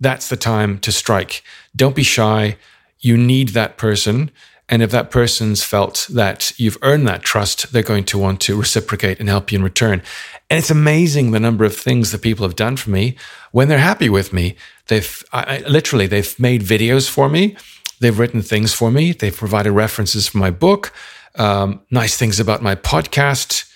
that's 0.00 0.28
the 0.28 0.36
time 0.36 0.78
to 0.78 0.92
strike. 0.92 1.42
Don't 1.74 1.96
be 1.96 2.04
shy. 2.04 2.56
You 3.00 3.16
need 3.16 3.48
that 3.50 3.78
person. 3.78 4.30
And 4.68 4.80
if 4.80 4.92
that 4.92 5.10
person's 5.10 5.64
felt 5.64 6.06
that 6.10 6.52
you've 6.56 6.78
earned 6.82 7.08
that 7.08 7.22
trust, 7.22 7.72
they're 7.72 7.82
going 7.82 8.04
to 8.04 8.18
want 8.18 8.40
to 8.42 8.56
reciprocate 8.56 9.18
and 9.18 9.28
help 9.28 9.50
you 9.50 9.58
in 9.58 9.64
return. 9.64 10.02
And 10.50 10.58
it's 10.58 10.70
amazing 10.70 11.30
the 11.30 11.40
number 11.40 11.64
of 11.64 11.76
things 11.76 12.10
that 12.10 12.22
people 12.22 12.46
have 12.46 12.56
done 12.56 12.76
for 12.76 12.90
me 12.90 13.16
when 13.52 13.68
they're 13.68 13.78
happy 13.78 14.08
with 14.08 14.32
me. 14.32 14.56
They've 14.86 15.24
I, 15.32 15.58
literally 15.68 16.06
they've 16.06 16.38
made 16.40 16.62
videos 16.62 17.08
for 17.08 17.28
me, 17.28 17.56
they've 18.00 18.18
written 18.18 18.40
things 18.40 18.72
for 18.72 18.90
me, 18.90 19.12
they've 19.12 19.36
provided 19.36 19.72
references 19.72 20.28
for 20.28 20.38
my 20.38 20.50
book, 20.50 20.92
um, 21.34 21.82
nice 21.90 22.16
things 22.16 22.40
about 22.40 22.62
my 22.62 22.74
podcast. 22.74 23.70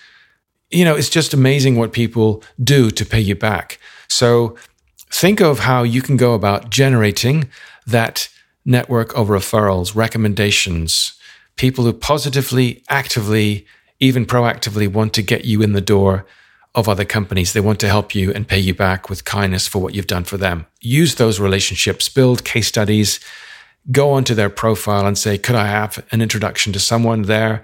You 0.71 0.87
know, 0.87 0.97
it's 0.97 1.11
just 1.11 1.35
amazing 1.35 1.77
what 1.77 1.93
people 1.93 2.43
do 2.63 2.91
to 2.91 3.05
pay 3.05 3.21
you 3.21 3.35
back. 3.35 3.79
So 4.09 4.57
think 5.11 5.41
of 5.43 5.61
how 5.61 5.83
you 5.83 6.01
can 6.01 6.17
go 6.17 6.33
about 6.33 6.71
generating 6.71 7.51
that 7.87 8.31
network 8.65 9.15
of 9.15 9.29
referrals, 9.29 9.95
recommendations, 9.95 11.15
people 11.57 11.85
who 11.85 11.93
positively, 11.93 12.83
actively, 12.89 13.67
even 14.01 14.25
proactively 14.25 14.89
want 14.89 15.13
to 15.13 15.23
get 15.23 15.45
you 15.45 15.61
in 15.61 15.75
the 15.75 15.83
door 15.83 16.25
of 16.75 16.89
other 16.89 17.05
companies. 17.05 17.53
They 17.53 17.61
want 17.61 17.81
to 17.81 17.89
help 17.89 18.15
you 18.15 18.33
and 18.33 18.49
pay 18.49 18.59
you 18.59 18.75
back 18.75 19.11
with 19.11 19.25
kindness 19.25 19.69
for 19.69 19.81
what 19.81 19.95
you've 19.95 20.07
done 20.07 20.25
for 20.25 20.37
them. 20.37 20.67
Use 20.81 21.17
those 21.17 21.39
relationships, 21.39 22.09
build 22.09 22.45
case 22.45 22.69
studies, 22.69 23.21
go 23.91 24.13
onto 24.13 24.35
their 24.35 24.51
profile 24.51 25.07
and 25.07 25.19
say, 25.19 25.37
could 25.39 25.57
I 25.57 25.67
have 25.67 26.05
an 26.13 26.23
introduction 26.23 26.73
to 26.73 26.79
someone 26.79 27.23
there? 27.23 27.63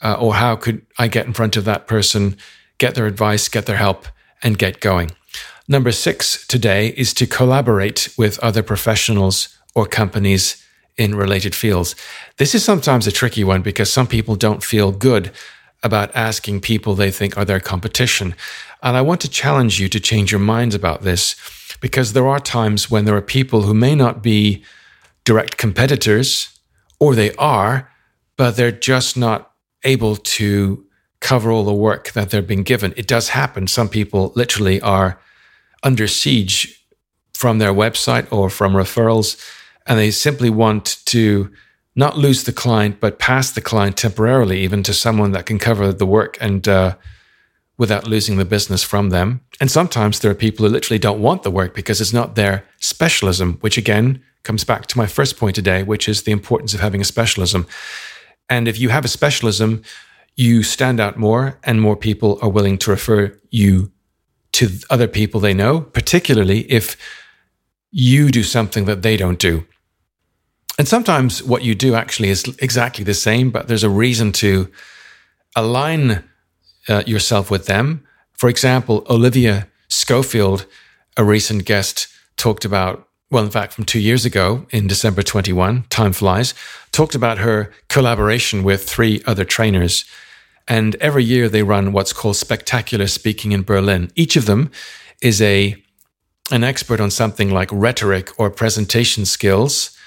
Uh, 0.00 0.16
or 0.18 0.34
how 0.34 0.56
could 0.56 0.86
I 0.98 1.08
get 1.08 1.26
in 1.26 1.32
front 1.32 1.56
of 1.56 1.64
that 1.64 1.86
person, 1.86 2.36
get 2.78 2.94
their 2.94 3.06
advice, 3.06 3.48
get 3.48 3.66
their 3.66 3.76
help, 3.76 4.06
and 4.42 4.56
get 4.56 4.80
going? 4.80 5.10
Number 5.66 5.92
six 5.92 6.46
today 6.46 6.88
is 6.96 7.12
to 7.14 7.26
collaborate 7.26 8.08
with 8.16 8.38
other 8.38 8.62
professionals 8.62 9.58
or 9.74 9.84
companies 9.84 10.64
in 10.96 11.14
related 11.14 11.54
fields. 11.54 11.94
This 12.38 12.54
is 12.54 12.64
sometimes 12.64 13.06
a 13.06 13.12
tricky 13.12 13.44
one 13.44 13.62
because 13.62 13.92
some 13.92 14.06
people 14.06 14.34
don't 14.34 14.64
feel 14.64 14.92
good 14.92 15.30
about 15.82 16.14
asking 16.14 16.60
people 16.60 16.94
they 16.94 17.10
think 17.10 17.36
are 17.36 17.44
their 17.44 17.60
competition. 17.60 18.34
And 18.82 18.96
I 18.96 19.02
want 19.02 19.20
to 19.22 19.30
challenge 19.30 19.80
you 19.80 19.88
to 19.88 20.00
change 20.00 20.32
your 20.32 20.40
minds 20.40 20.74
about 20.74 21.02
this 21.02 21.36
because 21.80 22.12
there 22.12 22.26
are 22.26 22.40
times 22.40 22.90
when 22.90 23.04
there 23.04 23.16
are 23.16 23.22
people 23.22 23.62
who 23.62 23.74
may 23.74 23.94
not 23.94 24.22
be 24.22 24.64
direct 25.24 25.56
competitors, 25.56 26.58
or 26.98 27.14
they 27.14 27.32
are, 27.34 27.90
but 28.36 28.56
they're 28.56 28.72
just 28.72 29.16
not 29.16 29.52
able 29.84 30.16
to 30.16 30.84
cover 31.20 31.50
all 31.50 31.64
the 31.64 31.72
work 31.72 32.12
that 32.12 32.30
they're 32.30 32.42
being 32.42 32.62
given. 32.62 32.94
It 32.96 33.06
does 33.06 33.30
happen. 33.30 33.66
Some 33.66 33.88
people 33.88 34.32
literally 34.34 34.80
are 34.80 35.20
under 35.82 36.08
siege 36.08 36.84
from 37.34 37.58
their 37.58 37.72
website 37.72 38.30
or 38.32 38.50
from 38.50 38.72
referrals, 38.72 39.36
and 39.86 39.98
they 39.98 40.10
simply 40.10 40.50
want 40.50 40.98
to 41.06 41.52
not 41.98 42.16
lose 42.16 42.44
the 42.44 42.52
client, 42.52 43.00
but 43.00 43.18
pass 43.18 43.50
the 43.50 43.60
client 43.60 43.96
temporarily, 43.96 44.60
even 44.60 44.84
to 44.84 44.94
someone 44.94 45.32
that 45.32 45.46
can 45.46 45.58
cover 45.58 45.92
the 45.92 46.06
work 46.06 46.38
and 46.40 46.68
uh, 46.68 46.94
without 47.76 48.06
losing 48.06 48.36
the 48.38 48.44
business 48.44 48.84
from 48.84 49.10
them. 49.10 49.40
And 49.60 49.68
sometimes 49.68 50.20
there 50.20 50.30
are 50.30 50.36
people 50.36 50.64
who 50.64 50.70
literally 50.70 51.00
don't 51.00 51.20
want 51.20 51.42
the 51.42 51.50
work 51.50 51.74
because 51.74 52.00
it's 52.00 52.12
not 52.12 52.36
their 52.36 52.64
specialism, 52.78 53.54
which 53.62 53.76
again 53.76 54.22
comes 54.44 54.62
back 54.62 54.86
to 54.86 54.96
my 54.96 55.08
first 55.08 55.36
point 55.36 55.56
today, 55.56 55.82
which 55.82 56.08
is 56.08 56.22
the 56.22 56.30
importance 56.30 56.72
of 56.72 56.78
having 56.78 57.00
a 57.00 57.04
specialism. 57.04 57.66
And 58.48 58.68
if 58.68 58.78
you 58.78 58.90
have 58.90 59.04
a 59.04 59.08
specialism, 59.08 59.82
you 60.36 60.62
stand 60.62 61.00
out 61.00 61.18
more 61.18 61.58
and 61.64 61.82
more 61.82 61.96
people 61.96 62.38
are 62.40 62.48
willing 62.48 62.78
to 62.78 62.92
refer 62.92 63.36
you 63.50 63.90
to 64.52 64.68
other 64.88 65.08
people 65.08 65.40
they 65.40 65.52
know, 65.52 65.80
particularly 65.80 66.60
if 66.70 66.96
you 67.90 68.30
do 68.30 68.44
something 68.44 68.84
that 68.84 69.02
they 69.02 69.16
don't 69.16 69.40
do. 69.40 69.66
And 70.78 70.86
sometimes 70.86 71.42
what 71.42 71.64
you 71.64 71.74
do 71.74 71.96
actually 71.96 72.28
is 72.28 72.44
exactly 72.60 73.02
the 73.02 73.12
same, 73.12 73.50
but 73.50 73.66
there's 73.66 73.82
a 73.82 73.90
reason 73.90 74.30
to 74.32 74.70
align 75.56 76.22
uh, 76.88 77.02
yourself 77.04 77.50
with 77.50 77.66
them. 77.66 78.04
For 78.32 78.48
example, 78.48 79.04
Olivia 79.10 79.66
Schofield, 79.88 80.66
a 81.16 81.24
recent 81.24 81.64
guest, 81.64 82.06
talked 82.36 82.64
about, 82.64 83.08
well, 83.28 83.42
in 83.42 83.50
fact, 83.50 83.72
from 83.72 83.84
two 83.84 83.98
years 83.98 84.24
ago 84.24 84.66
in 84.70 84.86
December 84.86 85.22
21, 85.22 85.82
time 85.90 86.12
flies, 86.12 86.54
talked 86.92 87.16
about 87.16 87.38
her 87.38 87.72
collaboration 87.88 88.62
with 88.62 88.88
three 88.88 89.20
other 89.26 89.44
trainers. 89.44 90.04
And 90.68 90.94
every 90.96 91.24
year 91.24 91.48
they 91.48 91.64
run 91.64 91.92
what's 91.92 92.12
called 92.12 92.36
spectacular 92.36 93.08
speaking 93.08 93.50
in 93.50 93.64
Berlin. 93.64 94.12
Each 94.14 94.36
of 94.36 94.46
them 94.46 94.70
is 95.20 95.42
a 95.42 95.82
an 96.50 96.64
expert 96.64 96.98
on 96.98 97.10
something 97.10 97.50
like 97.50 97.68
rhetoric 97.70 98.30
or 98.38 98.48
presentation 98.48 99.26
skills 99.26 99.97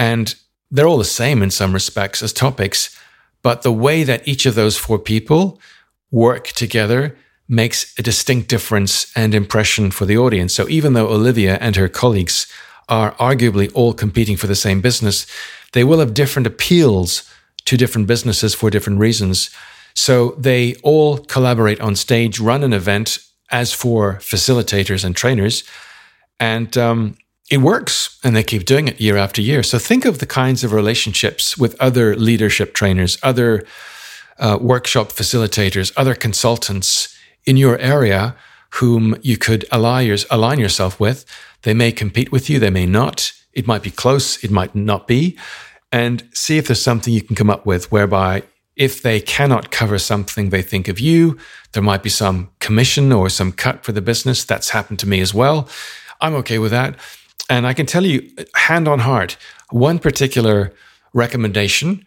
and 0.00 0.34
they're 0.70 0.88
all 0.88 0.96
the 0.96 1.04
same 1.04 1.42
in 1.42 1.50
some 1.50 1.74
respects 1.74 2.22
as 2.22 2.32
topics, 2.32 2.98
but 3.42 3.60
the 3.60 3.70
way 3.86 4.02
that 4.02 4.26
each 4.26 4.46
of 4.46 4.54
those 4.54 4.78
four 4.78 4.98
people 4.98 5.60
work 6.10 6.46
together 6.48 7.18
makes 7.46 7.94
a 7.98 8.02
distinct 8.02 8.48
difference 8.48 9.12
and 9.14 9.34
impression 9.34 9.90
for 9.90 10.06
the 10.06 10.16
audience. 10.16 10.54
So 10.54 10.66
even 10.70 10.94
though 10.94 11.08
Olivia 11.08 11.58
and 11.60 11.76
her 11.76 11.88
colleagues 11.88 12.46
are 12.88 13.12
arguably 13.16 13.70
all 13.74 13.92
competing 13.92 14.38
for 14.38 14.46
the 14.46 14.54
same 14.54 14.80
business, 14.80 15.26
they 15.72 15.84
will 15.84 15.98
have 15.98 16.14
different 16.14 16.46
appeals 16.46 17.30
to 17.66 17.76
different 17.76 18.06
businesses 18.06 18.54
for 18.54 18.70
different 18.70 19.00
reasons. 19.00 19.50
So 19.94 20.30
they 20.38 20.76
all 20.76 21.18
collaborate 21.18 21.80
on 21.80 21.94
stage, 21.94 22.40
run 22.40 22.64
an 22.64 22.72
event 22.72 23.18
as 23.50 23.74
for 23.74 24.14
facilitators 24.14 25.04
and 25.04 25.14
trainers. 25.14 25.62
And 26.38 26.78
um, 26.78 27.16
it 27.50 27.58
works 27.58 28.18
and 28.22 28.34
they 28.34 28.44
keep 28.44 28.64
doing 28.64 28.86
it 28.86 29.00
year 29.00 29.16
after 29.16 29.42
year. 29.42 29.62
So 29.64 29.78
think 29.78 30.04
of 30.04 30.18
the 30.18 30.26
kinds 30.26 30.62
of 30.62 30.72
relationships 30.72 31.58
with 31.58 31.78
other 31.80 32.14
leadership 32.14 32.74
trainers, 32.74 33.18
other 33.22 33.64
uh, 34.38 34.56
workshop 34.60 35.08
facilitators, 35.08 35.92
other 35.96 36.14
consultants 36.14 37.14
in 37.44 37.56
your 37.56 37.76
area 37.78 38.36
whom 38.74 39.16
you 39.20 39.36
could 39.36 39.66
align, 39.72 40.16
align 40.30 40.60
yourself 40.60 41.00
with. 41.00 41.24
They 41.62 41.74
may 41.74 41.90
compete 41.90 42.30
with 42.30 42.48
you, 42.48 42.60
they 42.60 42.70
may 42.70 42.86
not. 42.86 43.32
It 43.52 43.66
might 43.66 43.82
be 43.82 43.90
close, 43.90 44.42
it 44.44 44.50
might 44.50 44.74
not 44.76 45.08
be. 45.08 45.36
And 45.90 46.22
see 46.32 46.56
if 46.56 46.68
there's 46.68 46.80
something 46.80 47.12
you 47.12 47.20
can 47.20 47.34
come 47.34 47.50
up 47.50 47.66
with 47.66 47.90
whereby 47.90 48.44
if 48.76 49.02
they 49.02 49.20
cannot 49.20 49.72
cover 49.72 49.98
something 49.98 50.50
they 50.50 50.62
think 50.62 50.86
of 50.86 51.00
you, 51.00 51.36
there 51.72 51.82
might 51.82 52.04
be 52.04 52.08
some 52.08 52.50
commission 52.60 53.10
or 53.10 53.28
some 53.28 53.50
cut 53.50 53.84
for 53.84 53.90
the 53.90 54.00
business. 54.00 54.44
That's 54.44 54.70
happened 54.70 55.00
to 55.00 55.08
me 55.08 55.20
as 55.20 55.34
well. 55.34 55.68
I'm 56.20 56.34
okay 56.36 56.58
with 56.58 56.70
that. 56.70 56.96
And 57.50 57.66
I 57.66 57.74
can 57.74 57.84
tell 57.84 58.06
you, 58.06 58.30
hand 58.54 58.86
on 58.86 59.00
heart, 59.00 59.36
one 59.70 59.98
particular 59.98 60.72
recommendation 61.12 62.06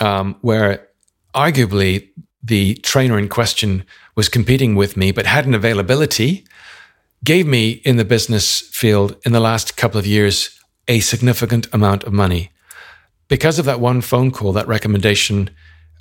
um, 0.00 0.36
where 0.40 0.88
arguably 1.34 2.08
the 2.42 2.76
trainer 2.76 3.18
in 3.18 3.28
question 3.28 3.84
was 4.14 4.28
competing 4.28 4.76
with 4.76 4.96
me 4.96 5.10
but 5.10 5.26
had 5.26 5.46
an 5.46 5.54
availability 5.54 6.46
gave 7.24 7.44
me 7.44 7.70
in 7.84 7.96
the 7.96 8.04
business 8.04 8.60
field 8.60 9.16
in 9.26 9.32
the 9.32 9.40
last 9.40 9.76
couple 9.76 9.98
of 9.98 10.06
years 10.06 10.60
a 10.86 11.00
significant 11.00 11.66
amount 11.72 12.04
of 12.04 12.12
money. 12.12 12.50
Because 13.26 13.58
of 13.58 13.64
that 13.64 13.80
one 13.80 14.00
phone 14.00 14.30
call, 14.30 14.52
that 14.52 14.68
recommendation, 14.68 15.50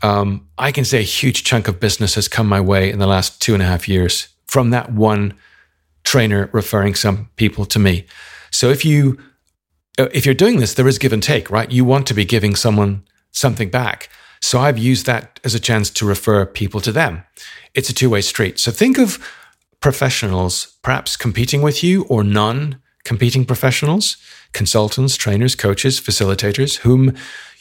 um, 0.03 0.47
I 0.59 0.71
can 0.71 0.85
say 0.85 0.99
a 0.99 1.01
huge 1.01 1.43
chunk 1.43 1.67
of 1.67 1.79
business 1.79 2.13
has 2.13 2.27
come 2.27 2.47
my 2.47 2.61
way 2.61 2.91
in 2.91 2.99
the 2.99 3.07
last 3.07 3.41
two 3.41 3.55
and 3.55 3.63
a 3.63 3.65
half 3.65 3.89
years 3.89 4.27
from 4.45 4.69
that 4.69 4.93
one 4.93 5.33
trainer 6.03 6.49
referring 6.53 6.93
some 6.93 7.29
people 7.35 7.65
to 7.65 7.79
me. 7.79 8.05
So 8.57 8.71
if 8.71 8.83
you 8.83 9.19
uh, 9.99 10.09
if 10.11 10.25
you're 10.25 10.43
doing 10.43 10.57
this, 10.57 10.73
there 10.73 10.87
is 10.87 10.97
give 10.97 11.13
and 11.13 11.21
take, 11.21 11.51
right? 11.51 11.71
You 11.71 11.85
want 11.85 12.07
to 12.07 12.15
be 12.15 12.25
giving 12.25 12.55
someone 12.55 13.03
something 13.31 13.69
back. 13.69 14.09
So 14.41 14.59
I've 14.59 14.79
used 14.79 15.05
that 15.05 15.39
as 15.43 15.53
a 15.53 15.59
chance 15.59 15.91
to 15.91 16.07
refer 16.07 16.43
people 16.43 16.81
to 16.81 16.91
them. 16.91 17.23
It's 17.75 17.89
a 17.89 17.93
two-way 17.93 18.21
street. 18.21 18.57
So 18.59 18.71
think 18.71 18.97
of 18.97 19.19
professionals 19.79 20.77
perhaps 20.81 21.15
competing 21.17 21.61
with 21.61 21.83
you 21.83 22.05
or 22.05 22.23
non 22.23 22.81
competing 23.03 23.45
professionals, 23.45 24.17
consultants, 24.53 25.15
trainers, 25.15 25.53
coaches, 25.53 26.01
facilitators, 26.01 26.77
whom 26.77 27.13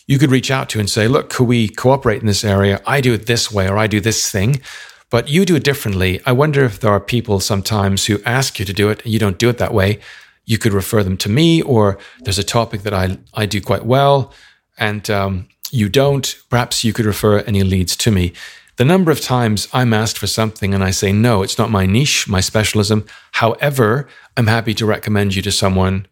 you 0.06 0.18
could 0.18 0.30
reach 0.30 0.50
out 0.50 0.70
to 0.70 0.80
and 0.80 0.88
say, 0.88 1.08
look, 1.08 1.28
could 1.28 1.46
we 1.46 1.68
cooperate 1.68 2.22
in 2.22 2.26
this 2.26 2.44
area? 2.44 2.80
I 2.86 3.02
do 3.02 3.12
it 3.12 3.26
this 3.26 3.52
way 3.52 3.68
or 3.68 3.76
I 3.76 3.86
do 3.86 4.00
this 4.00 4.30
thing, 4.30 4.62
but 5.10 5.28
you 5.28 5.44
do 5.44 5.56
it 5.56 5.64
differently. 5.64 6.22
I 6.24 6.32
wonder 6.32 6.64
if 6.64 6.80
there 6.80 6.90
are 6.90 7.00
people 7.00 7.38
sometimes 7.40 8.06
who 8.06 8.22
ask 8.24 8.58
you 8.58 8.64
to 8.64 8.72
do 8.72 8.88
it 8.88 9.02
and 9.04 9.12
you 9.12 9.18
don't 9.18 9.38
do 9.38 9.50
it 9.50 9.58
that 9.58 9.74
way 9.74 10.00
you 10.46 10.58
could 10.58 10.72
refer 10.72 11.02
them 11.02 11.16
to 11.18 11.28
me, 11.28 11.60
or 11.60 11.98
there's 12.20 12.38
a 12.38 12.44
topic 12.44 12.82
that 12.82 12.94
I, 12.94 13.18
I 13.34 13.46
do 13.46 13.60
quite 13.60 13.84
well 13.84 14.32
and 14.78 15.08
um, 15.10 15.48
you 15.70 15.88
don't. 15.88 16.36
Perhaps 16.48 16.84
you 16.84 16.92
could 16.92 17.06
refer 17.06 17.40
any 17.40 17.62
leads 17.62 17.96
to 17.96 18.10
me. 18.10 18.32
The 18.76 18.84
number 18.84 19.10
of 19.10 19.20
times 19.20 19.68
I'm 19.72 19.94
asked 19.94 20.18
for 20.18 20.26
something 20.26 20.74
and 20.74 20.84
I 20.84 20.90
say, 20.90 21.12
no, 21.12 21.42
it's 21.42 21.58
not 21.58 21.70
my 21.70 21.86
niche, 21.86 22.28
my 22.28 22.40
specialism. 22.40 23.06
However, 23.32 24.06
I'm 24.36 24.46
happy 24.46 24.74
to 24.74 24.86
recommend 24.86 25.34
you 25.34 25.42
to 25.42 25.52
someone 25.52 26.06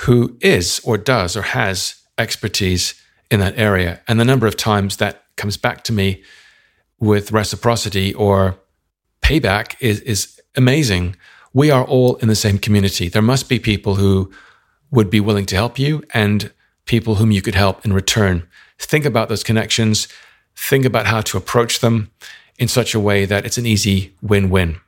who 0.00 0.36
is 0.40 0.80
or 0.84 0.98
does 0.98 1.36
or 1.36 1.42
has 1.42 1.96
expertise 2.16 2.94
in 3.30 3.40
that 3.40 3.58
area. 3.58 4.00
And 4.06 4.20
the 4.20 4.24
number 4.24 4.46
of 4.46 4.56
times 4.56 4.98
that 4.98 5.24
comes 5.36 5.56
back 5.56 5.82
to 5.84 5.92
me 5.92 6.22
with 7.00 7.32
reciprocity 7.32 8.14
or 8.14 8.56
payback 9.20 9.74
is, 9.80 10.00
is 10.00 10.40
amazing 10.54 11.16
we 11.56 11.70
are 11.70 11.86
all 11.86 12.16
in 12.16 12.28
the 12.28 12.34
same 12.34 12.58
community. 12.58 13.08
There 13.08 13.22
must 13.22 13.48
be 13.48 13.58
people 13.58 13.94
who 13.94 14.30
would 14.90 15.08
be 15.08 15.20
willing 15.20 15.46
to 15.46 15.56
help 15.56 15.78
you 15.78 16.02
and 16.12 16.52
people 16.84 17.14
whom 17.14 17.30
you 17.30 17.40
could 17.40 17.54
help 17.54 17.82
in 17.82 17.94
return. 17.94 18.46
Think 18.78 19.06
about 19.06 19.30
those 19.30 19.42
connections. 19.42 20.06
Think 20.54 20.84
about 20.84 21.06
how 21.06 21.22
to 21.22 21.38
approach 21.38 21.80
them 21.80 22.10
in 22.58 22.68
such 22.68 22.94
a 22.94 23.00
way 23.00 23.24
that 23.24 23.46
it's 23.46 23.56
an 23.56 23.64
easy 23.64 24.14
win 24.20 24.50
win. 24.50 24.80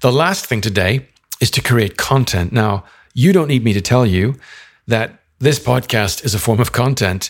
The 0.00 0.10
last 0.10 0.46
thing 0.46 0.62
today 0.62 1.06
is 1.42 1.50
to 1.50 1.60
create 1.60 1.98
content. 1.98 2.52
Now, 2.52 2.84
you 3.12 3.34
don't 3.34 3.48
need 3.48 3.62
me 3.62 3.74
to 3.74 3.82
tell 3.82 4.06
you 4.06 4.36
that 4.86 5.20
this 5.40 5.58
podcast 5.58 6.24
is 6.24 6.34
a 6.34 6.38
form 6.38 6.58
of 6.58 6.72
content. 6.72 7.28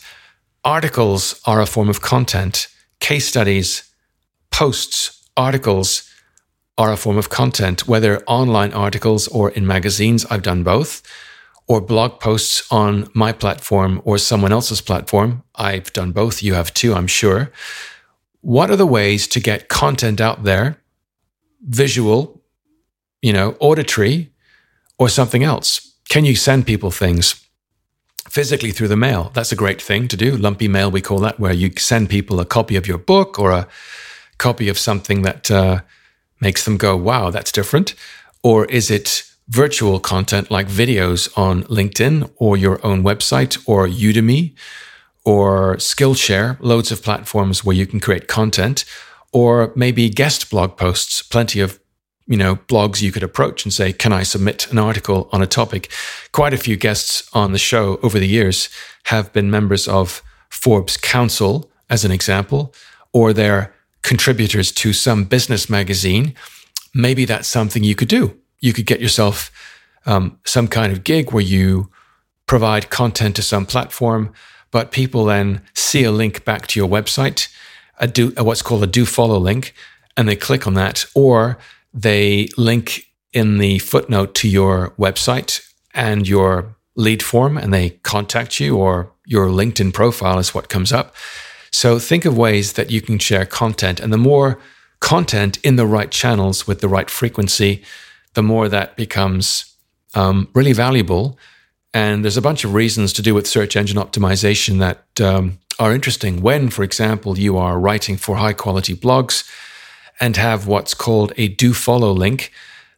Articles 0.65 1.41
are 1.47 1.61
a 1.61 1.67
form 1.67 1.89
of 1.89 2.01
content. 2.01 2.69
Case 3.01 3.27
studies, 3.27 3.91
posts, 4.53 5.29
articles, 5.37 6.08
are 6.79 6.93
a 6.93 6.97
form 6.97 7.19
of 7.19 7.29
content, 7.29 7.89
whether 7.89 8.23
online 8.27 8.73
articles 8.73 9.27
or 9.29 9.51
in 9.51 9.67
magazines. 9.67 10.25
I've 10.31 10.43
done 10.43 10.63
both, 10.63 11.03
or 11.67 11.81
blog 11.81 12.21
posts 12.21 12.67
on 12.71 13.11
my 13.13 13.33
platform 13.33 14.01
or 14.05 14.17
someone 14.17 14.53
else's 14.53 14.81
platform. 14.81 15.43
I've 15.57 15.93
done 15.93 16.13
both. 16.13 16.43
You 16.43 16.55
have 16.55 16.73
too, 16.73 16.95
I'm 16.95 17.09
sure. 17.09 17.53
What 18.41 18.71
are 18.71 18.77
the 18.77 18.87
ways 18.87 19.27
to 19.29 19.41
get 19.41 19.69
content 19.69 20.21
out 20.21 20.45
there, 20.45 20.81
visual, 21.61 22.41
you 23.21 23.33
know, 23.33 23.57
auditory, 23.59 24.33
or 24.99 25.09
something 25.09 25.43
else? 25.43 25.97
Can 26.09 26.25
you 26.25 26.37
send 26.37 26.65
people 26.65 26.91
things? 26.91 27.45
physically 28.29 28.71
through 28.73 28.89
the 28.89 28.97
mail. 28.97 29.31
That's 29.33 29.53
a 29.53 29.57
great 29.57 29.81
thing 29.81 30.07
to 30.09 30.17
do. 30.17 30.37
Lumpy 30.37 30.69
mail, 30.69 30.91
we 30.91 31.01
call 31.01 31.19
that, 31.21 31.41
where 31.41 31.53
you 31.53 31.73
send 31.79 32.11
people 32.11 32.41
a 32.41 32.45
copy 32.45 32.77
of 32.77 32.87
your 32.87 32.99
book 32.99 33.39
or 33.39 33.51
a 33.51 33.67
copy 34.37 34.69
of 34.69 34.79
something 34.79 35.23
that 35.23 35.51
uh, 35.51 35.81
makes 36.41 36.65
them 36.65 36.77
go, 36.77 36.97
wow, 36.97 37.31
that's 37.31 37.53
different? 37.53 37.95
Or 38.43 38.65
is 38.67 38.91
it 38.91 39.25
virtual 39.49 39.99
content 39.99 40.51
like 40.51 40.69
videos 40.69 41.37
on 41.37 41.65
LinkedIn 41.65 42.31
or 42.37 42.57
your 42.57 42.85
own 42.85 43.03
website 43.03 43.59
or 43.67 43.87
Udemy 43.87 44.55
or 45.25 45.77
Skillshare, 45.77 46.57
loads 46.61 46.93
of 46.93 47.03
platforms 47.03 47.65
where 47.65 47.77
you 47.77 47.87
can 47.87 48.01
create 48.01 48.29
content, 48.29 48.85
or 49.33 49.73
maybe 49.75 50.09
guest 50.09 50.51
blog 50.51 50.77
posts, 50.77 51.23
plenty 51.23 51.61
of 51.61 51.79
you 52.27 52.37
know 52.37 52.57
blogs 52.57 53.01
you 53.01 53.11
could 53.11 53.23
approach 53.23 53.65
and 53.65 53.73
say 53.73 53.91
can 53.91 54.13
i 54.13 54.23
submit 54.23 54.71
an 54.71 54.77
article 54.77 55.31
on 55.33 55.41
a 55.41 55.47
topic 55.47 55.91
quite 56.31 56.53
a 56.53 56.59
few 56.59 56.77
guests 56.77 57.27
on 57.33 57.53
the 57.53 57.59
show 57.59 57.99
over 58.03 58.19
the 58.19 58.29
years 58.29 58.69
have 59.05 59.33
been 59.33 59.51
members 59.51 59.89
of 59.89 60.23
forbes 60.51 60.97
council 60.97 61.71
as 61.91 62.05
an 62.05 62.11
example, 62.11 62.75
or 63.13 63.33
they're 63.33 63.75
contributors 64.03 64.73
to 64.73 64.93
some 64.93 65.25
business 65.25 65.69
magazine, 65.69 66.35
maybe 66.95 67.25
that's 67.25 67.49
something 67.49 67.85
you 67.85 67.95
could 67.95 68.09
do. 68.09 68.37
You 68.61 68.73
could 68.73 68.87
get 68.87 69.01
yourself 69.01 69.51
um, 70.07 70.39
some 70.45 70.69
kind 70.69 70.93
of 70.93 71.05
gig 71.05 71.33
where 71.33 71.45
you 71.45 71.91
provide 72.47 72.91
content 72.91 73.37
to 73.37 73.43
some 73.43 73.67
platform, 73.67 74.33
but 74.71 74.91
people 74.91 75.25
then 75.25 75.63
see 75.75 76.05
a 76.05 76.11
link 76.11 76.45
back 76.45 76.67
to 76.69 76.81
your 76.81 76.89
website, 76.89 77.49
a 77.99 78.07
do 78.07 78.33
a 78.37 78.45
what's 78.45 78.63
called 78.63 78.83
a 78.83 78.87
do 78.87 79.05
follow 79.05 79.39
link, 79.39 79.75
and 80.17 80.29
they 80.29 80.37
click 80.37 80.67
on 80.67 80.75
that, 80.75 81.05
or 81.15 81.59
they 81.93 82.49
link 82.57 83.07
in 83.33 83.59
the 83.59 83.79
footnote 83.79 84.35
to 84.35 84.49
your 84.49 84.91
website 84.99 85.63
and 85.95 86.27
your 86.27 86.75
lead 86.97 87.23
form, 87.23 87.57
and 87.57 87.73
they 87.73 87.91
contact 87.91 88.59
you, 88.59 88.77
or 88.77 89.13
your 89.27 89.49
LinkedIn 89.49 89.93
profile 89.93 90.39
is 90.39 90.55
what 90.55 90.69
comes 90.69 90.93
up. 90.93 91.15
So 91.71 91.99
think 91.99 92.25
of 92.25 92.37
ways 92.37 92.73
that 92.75 92.91
you 92.91 93.01
can 93.01 93.19
share 93.19 93.47
content, 93.47 94.01
and 94.01 94.13
the 94.13 94.19
more 94.19 94.59
content 95.01 95.59
in 95.63 95.77
the 95.77 95.87
right 95.87 96.11
channels 96.11 96.67
with 96.67 96.81
the 96.81 96.89
right 96.89 97.11
frequency, 97.11 97.83
the 98.35 98.43
more 98.43 98.69
that 98.69 98.97
becomes 98.97 99.75
um, 100.15 100.49
really 100.55 100.73
valuable. 100.73 101.39
And 101.95 102.25
there's 102.25 102.37
a 102.37 102.43
bunch 102.43 102.65
of 102.65 102.75
reasons 102.75 103.13
to 103.15 103.23
do 103.23 103.35
with 103.35 103.47
search 103.47 103.77
engine 103.77 103.97
optimization 103.97 104.79
that 104.79 105.21
um, 105.21 105.59
are 105.79 105.95
interesting. 105.95 106.43
When, 106.43 106.69
for 106.71 106.83
example, 106.83 107.39
you 107.39 107.57
are 107.57 107.79
writing 107.79 108.17
for 108.17 108.37
high 108.37 108.53
quality 108.53 108.95
blogs 108.95 109.49
and 110.21 110.37
have 110.37 110.67
what's 110.67 110.95
called 110.95 111.33
a 111.37 111.49
do 111.49 111.73
follow 111.73 112.13
link, 112.13 112.53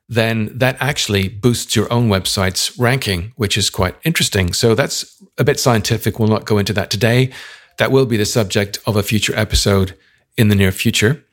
then 0.09 0.51
that 0.59 0.77
actually 0.81 1.29
boosts 1.29 1.77
your 1.77 1.93
own 1.93 2.09
website's 2.09 2.77
ranking, 2.79 3.33
which 3.37 3.57
is 3.57 3.71
quite 3.71 3.95
interesting. 4.05 4.53
So 4.53 4.75
that's 4.75 5.23
a 5.39 5.45
bit 5.45 5.61
scientific. 5.61 6.19
We'll 6.19 6.29
not 6.29 6.47
go 6.47 6.59
into 6.59 6.73
that 6.73 6.91
today. 6.91 7.31
That 7.79 7.91
will 7.91 8.07
be 8.07 8.17
the 8.17 8.27
subject 8.27 8.79
of 8.87 8.97
a 8.97 9.03
future 9.03 9.35
episode 9.37 9.97
in 10.37 10.49
the 10.49 10.55
near 10.55 10.73
future. 10.73 11.25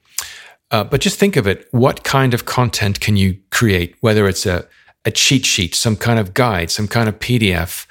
Uh, 0.71 0.83
but 0.83 1.01
just 1.01 1.19
think 1.19 1.35
of 1.35 1.47
it. 1.47 1.67
What 1.71 2.03
kind 2.03 2.33
of 2.33 2.45
content 2.45 2.99
can 2.99 3.15
you 3.15 3.37
create? 3.51 3.95
Whether 4.01 4.27
it's 4.27 4.45
a, 4.45 4.67
a 5.05 5.11
cheat 5.11 5.45
sheet, 5.45 5.75
some 5.75 5.95
kind 5.95 6.19
of 6.19 6.33
guide, 6.33 6.69
some 6.69 6.87
kind 6.87 7.07
of 7.07 7.19
PDF, 7.19 7.85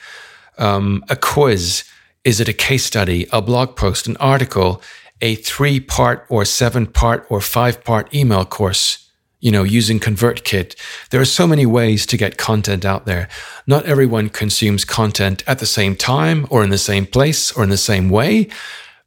um, 0.58 1.04
a 1.08 1.16
quiz. 1.16 1.84
Is 2.24 2.40
it 2.40 2.48
a 2.48 2.52
case 2.52 2.84
study, 2.84 3.26
a 3.32 3.40
blog 3.40 3.76
post, 3.76 4.06
an 4.06 4.16
article, 4.18 4.82
a 5.20 5.36
three 5.36 5.80
part 5.80 6.26
or 6.28 6.44
seven 6.44 6.86
part 6.86 7.26
or 7.30 7.40
five 7.40 7.84
part 7.84 8.12
email 8.14 8.44
course? 8.44 9.05
You 9.40 9.50
know, 9.52 9.64
using 9.64 10.00
ConvertKit. 10.00 10.74
There 11.10 11.20
are 11.20 11.26
so 11.26 11.46
many 11.46 11.66
ways 11.66 12.06
to 12.06 12.16
get 12.16 12.38
content 12.38 12.84
out 12.84 13.04
there. 13.04 13.28
Not 13.66 13.84
everyone 13.84 14.30
consumes 14.30 14.84
content 14.84 15.44
at 15.46 15.58
the 15.58 15.66
same 15.66 15.94
time 15.94 16.46
or 16.50 16.64
in 16.64 16.70
the 16.70 16.78
same 16.78 17.06
place 17.06 17.52
or 17.52 17.62
in 17.62 17.70
the 17.70 17.76
same 17.76 18.08
way. 18.08 18.48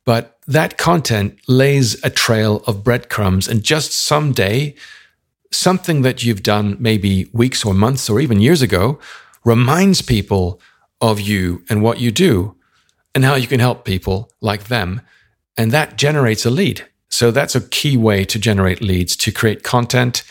But 0.06 0.40
that 0.48 0.78
content 0.78 1.40
lays 1.48 2.04
a 2.04 2.10
trail 2.10 2.64
of 2.66 2.84
breadcrumbs, 2.84 3.48
and 3.48 3.64
just 3.64 3.92
someday, 3.92 4.76
something 5.52 6.02
that 6.04 6.24
you've 6.24 6.44
done 6.44 6.78
maybe 6.80 7.30
weeks 7.34 7.66
or 7.66 7.74
months 7.74 8.10
or 8.10 8.20
even 8.20 8.40
years 8.40 8.62
ago 8.62 9.00
reminds 9.46 10.02
people 10.02 10.60
of 11.02 11.20
you 11.20 11.64
and 11.70 11.82
what 11.82 12.00
you 12.00 12.12
do 12.12 12.56
and 13.14 13.26
how 13.26 13.36
you 13.36 13.48
can 13.48 13.60
help 13.60 13.86
people 13.86 14.32
like 14.42 14.66
them. 14.66 15.02
And 15.58 15.72
that 15.72 15.98
generates 15.98 16.46
a 16.46 16.50
lead. 16.50 16.86
So 17.10 17.32
that's 17.32 17.56
a 17.56 17.62
key 17.62 17.98
way 17.98 18.24
to 18.26 18.40
generate 18.40 18.82
leads 18.82 19.16
to 19.18 19.32
create 19.32 19.64
content. 19.64 20.24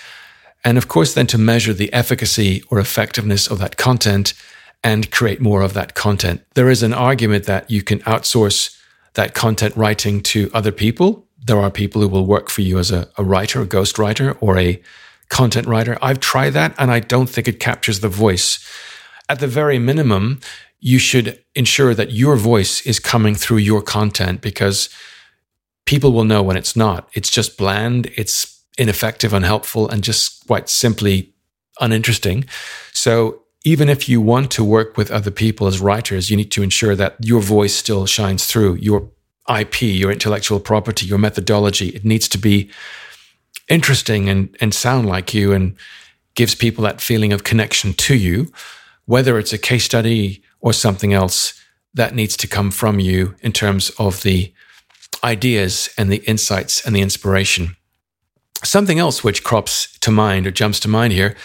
And 0.65 0.79
of 0.79 0.89
course, 0.89 1.15
then 1.15 1.27
to 1.29 1.39
measure 1.39 1.73
the 1.73 1.93
efficacy 1.93 2.63
or 2.71 2.79
effectiveness 2.79 3.47
of 3.47 3.59
that 3.59 3.77
content 3.77 4.35
and 4.83 5.11
create 5.11 5.41
more 5.41 5.63
of 5.63 5.75
that 5.75 5.95
content. 5.95 6.43
There 6.55 6.71
is 6.71 6.83
an 6.83 6.95
argument 6.95 7.45
that 7.45 7.71
you 7.71 7.83
can 7.83 7.99
outsource 8.01 8.77
that 9.15 9.35
content 9.35 9.77
writing 9.77 10.23
to 10.23 10.51
other 10.55 10.73
people. 10.73 11.27
There 11.45 11.59
are 11.59 11.71
people 11.71 12.01
who 12.03 12.09
will 12.09 12.27
work 12.27 12.49
for 12.49 12.63
you 12.63 12.79
as 12.79 12.91
a, 12.91 13.09
a 13.17 13.25
writer, 13.25 13.63
a 13.63 13.67
ghostwriter, 13.67 14.37
or 14.41 14.57
a 14.59 14.81
content 15.29 15.67
writer. 15.67 15.99
I've 16.01 16.21
tried 16.21 16.51
that 16.51 16.75
and 16.79 16.91
I 16.91 17.01
don't 17.01 17.29
think 17.29 17.49
it 17.49 17.61
captures 17.61 18.01
the 18.01 18.09
voice. 18.09 18.65
At 19.29 19.41
the 19.41 19.47
very 19.47 19.79
minimum, 19.79 20.41
you 20.81 20.99
should 20.99 21.43
ensure 21.55 21.95
that 21.95 22.13
your 22.13 22.37
voice 22.37 22.87
is 22.87 23.01
coming 23.01 23.35
through 23.35 23.59
your 23.59 23.83
content 23.83 24.41
because 24.41 24.89
people 25.89 26.13
will 26.13 26.25
know 26.25 26.43
when 26.43 26.59
it's 26.59 26.77
not. 26.77 27.09
It's 27.15 27.31
just 27.31 27.57
bland, 27.57 28.13
it's 28.15 28.63
ineffective, 28.77 29.33
unhelpful, 29.33 29.89
and 29.89 30.05
just 30.05 30.47
quite 30.47 30.69
simply 30.69 31.33
uninteresting. 31.81 32.45
So 32.93 33.45
even 33.65 33.89
if 33.89 34.07
you 34.07 34.21
want 34.21 34.51
to 34.51 34.63
work 34.63 34.99
with 34.99 35.11
other 35.11 35.31
people 35.31 35.67
as 35.67 35.81
writers, 35.81 36.29
you 36.29 36.37
need 36.37 36.51
to 36.51 36.63
ensure 36.63 36.95
that 36.97 37.17
your 37.21 37.41
voice 37.41 37.75
still 37.75 38.05
shines 38.05 38.45
through 38.45 38.75
your 38.75 39.11
IP, 39.49 39.81
your 39.81 40.13
intellectual 40.13 40.61
property, 40.61 41.07
your 41.07 41.17
methodology. 41.17 41.89
It 41.89 42.05
needs 42.05 42.29
to 42.29 42.39
be 42.39 42.71
interesting 43.67 44.29
and, 44.29 44.55
and 44.61 44.75
sound 44.75 45.07
like 45.07 45.33
you 45.33 45.55
and 45.55 45.75
gives 46.35 46.55
people 46.55 46.85
that 46.85 47.01
feeling 47.01 47.33
of 47.33 47.45
connection 47.45 47.95
to 47.95 48.15
you, 48.15 48.53
whether 49.07 49.39
it's 49.39 49.55
a 49.55 49.59
case 49.59 49.87
study 49.87 50.43
or 50.61 50.75
something 50.75 51.15
else 51.15 51.59
that 51.95 52.15
needs 52.15 52.37
to 52.37 52.47
come 52.47 52.71
from 52.71 53.01
you 53.01 53.35
in 53.41 53.53
terms 53.53 53.89
of 53.99 54.23
the 54.23 54.53
ideas 55.23 55.89
and 55.99 56.11
the 56.11 56.23
insights 56.29 56.85
and 56.85 56.95
the 56.95 57.01
inspiration. 57.01 57.77
Something 58.65 58.99
else 58.99 59.23
which 59.23 59.45
crops 59.45 59.97
to 60.01 60.11
mind 60.11 60.47
or 60.47 60.51
jumps 60.51 60.81
to 60.81 60.89
mind 60.89 61.13
here 61.13 61.37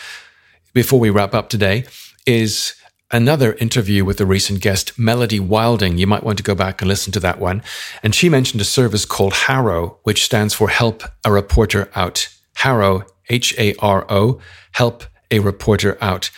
before 0.73 0.99
we 0.99 1.09
wrap 1.09 1.33
up 1.33 1.49
today 1.49 1.85
is 2.25 2.75
another 3.11 3.53
interview 3.53 4.03
with 4.03 4.19
a 4.19 4.25
recent 4.25 4.59
guest, 4.59 4.97
Melody 4.97 5.39
Wilding. 5.39 5.97
You 5.99 6.07
might 6.07 6.23
want 6.23 6.37
to 6.39 6.43
go 6.43 6.55
back 6.55 6.81
and 6.81 6.89
listen 6.89 7.13
to 7.13 7.19
that 7.19 7.39
one. 7.39 7.61
And 8.01 8.15
she 8.15 8.27
mentioned 8.27 8.61
a 8.61 8.65
service 8.65 9.05
called 9.05 9.33
HARO, 9.33 9.99
which 10.03 10.25
stands 10.25 10.55
for 10.55 10.69
Help 10.69 11.03
a 11.23 11.31
Reporter 11.31 11.89
Out. 11.95 12.29
HARO, 12.55 13.03
H 13.29 13.53
A 13.59 13.75
R 13.75 14.05
O, 14.09 14.41
Help 14.71 15.03
a 15.29 15.39
Reporter 15.39 15.97
Out. 16.01 16.31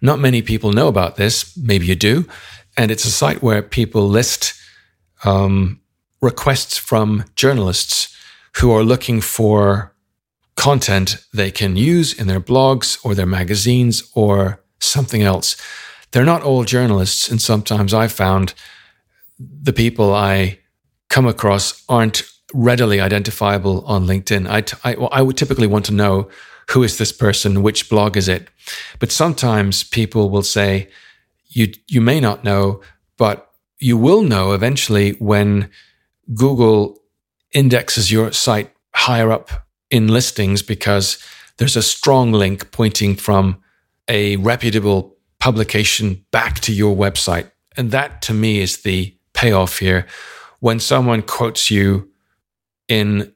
Not 0.00 0.20
many 0.20 0.42
people 0.42 0.72
know 0.72 0.88
about 0.88 1.16
this. 1.16 1.56
Maybe 1.56 1.86
you 1.86 1.96
do. 1.96 2.26
And 2.76 2.90
it's 2.90 3.04
a 3.04 3.10
site 3.10 3.42
where 3.42 3.62
people 3.62 4.06
list 4.06 4.54
um, 5.24 5.80
requests 6.20 6.76
from 6.76 7.24
journalists 7.36 8.16
who 8.56 8.70
are 8.70 8.82
looking 8.82 9.20
for 9.20 9.92
content 10.56 11.24
they 11.32 11.50
can 11.50 11.76
use 11.76 12.12
in 12.12 12.26
their 12.26 12.40
blogs 12.40 12.98
or 13.04 13.14
their 13.14 13.26
magazines 13.26 14.10
or 14.14 14.60
something 14.80 15.22
else. 15.22 15.56
They're 16.10 16.24
not 16.24 16.42
all 16.42 16.64
journalists. 16.64 17.28
And 17.30 17.40
sometimes 17.40 17.94
I've 17.94 18.12
found 18.12 18.54
the 19.38 19.72
people 19.72 20.12
I 20.12 20.58
come 21.08 21.26
across 21.26 21.84
aren't 21.88 22.22
readily 22.52 23.00
identifiable 23.00 23.84
on 23.84 24.06
LinkedIn. 24.06 24.50
I, 24.50 24.62
t- 24.62 24.76
I, 24.82 24.94
well, 24.96 25.10
I 25.12 25.22
would 25.22 25.36
typically 25.36 25.66
want 25.66 25.84
to 25.86 25.92
know 25.92 26.28
who 26.70 26.82
is 26.82 26.98
this 26.98 27.12
person, 27.12 27.62
which 27.62 27.88
blog 27.88 28.16
is 28.16 28.28
it. 28.28 28.48
But 28.98 29.12
sometimes 29.12 29.84
people 29.84 30.28
will 30.28 30.42
say, 30.42 30.88
you, 31.46 31.72
you 31.86 32.00
may 32.00 32.20
not 32.20 32.44
know, 32.44 32.80
but 33.16 33.50
you 33.78 33.96
will 33.96 34.22
know 34.22 34.52
eventually 34.52 35.12
when 35.12 35.70
Google 36.34 36.98
indexes 37.52 38.12
your 38.12 38.32
site 38.32 38.72
higher 38.94 39.30
up 39.30 39.66
in 39.90 40.08
listings 40.08 40.62
because 40.62 41.18
there's 41.56 41.76
a 41.76 41.82
strong 41.82 42.32
link 42.32 42.70
pointing 42.70 43.16
from 43.16 43.62
a 44.08 44.36
reputable 44.36 45.16
publication 45.40 46.24
back 46.30 46.60
to 46.60 46.72
your 46.72 46.96
website. 46.96 47.50
And 47.76 47.90
that 47.90 48.22
to 48.22 48.34
me 48.34 48.60
is 48.60 48.82
the 48.82 49.16
payoff 49.32 49.78
here. 49.78 50.06
When 50.60 50.80
someone 50.80 51.22
quotes 51.22 51.70
you 51.70 52.10
in 52.88 53.32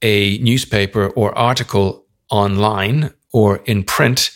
a 0.00 0.38
newspaper 0.38 1.08
or 1.10 1.36
article 1.36 2.06
online 2.30 3.12
or 3.32 3.58
in 3.64 3.84
print, 3.84 4.30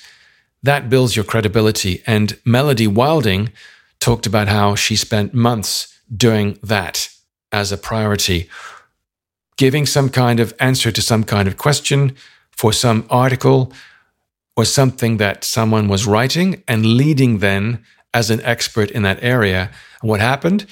that 0.62 0.90
builds 0.90 1.16
your 1.16 1.24
credibility. 1.24 2.02
And 2.06 2.38
Melody 2.44 2.86
Wilding 2.86 3.50
talked 3.98 4.26
about 4.26 4.48
how 4.48 4.74
she 4.74 4.96
spent 4.96 5.32
months 5.32 5.98
doing 6.14 6.58
that 6.62 7.08
as 7.56 7.72
a 7.72 7.78
priority, 7.78 8.48
giving 9.56 9.86
some 9.86 10.10
kind 10.10 10.38
of 10.40 10.52
answer 10.60 10.92
to 10.92 11.00
some 11.00 11.24
kind 11.24 11.48
of 11.48 11.56
question 11.56 12.14
for 12.50 12.70
some 12.72 13.06
article 13.08 13.72
or 14.56 14.64
something 14.64 15.16
that 15.16 15.42
someone 15.42 15.88
was 15.88 16.06
writing 16.06 16.62
and 16.68 16.84
leading 16.84 17.38
then 17.38 17.82
as 18.12 18.30
an 18.30 18.40
expert 18.42 18.90
in 18.90 19.02
that 19.02 19.22
area. 19.22 19.70
And 20.00 20.10
what 20.10 20.20
happened? 20.20 20.66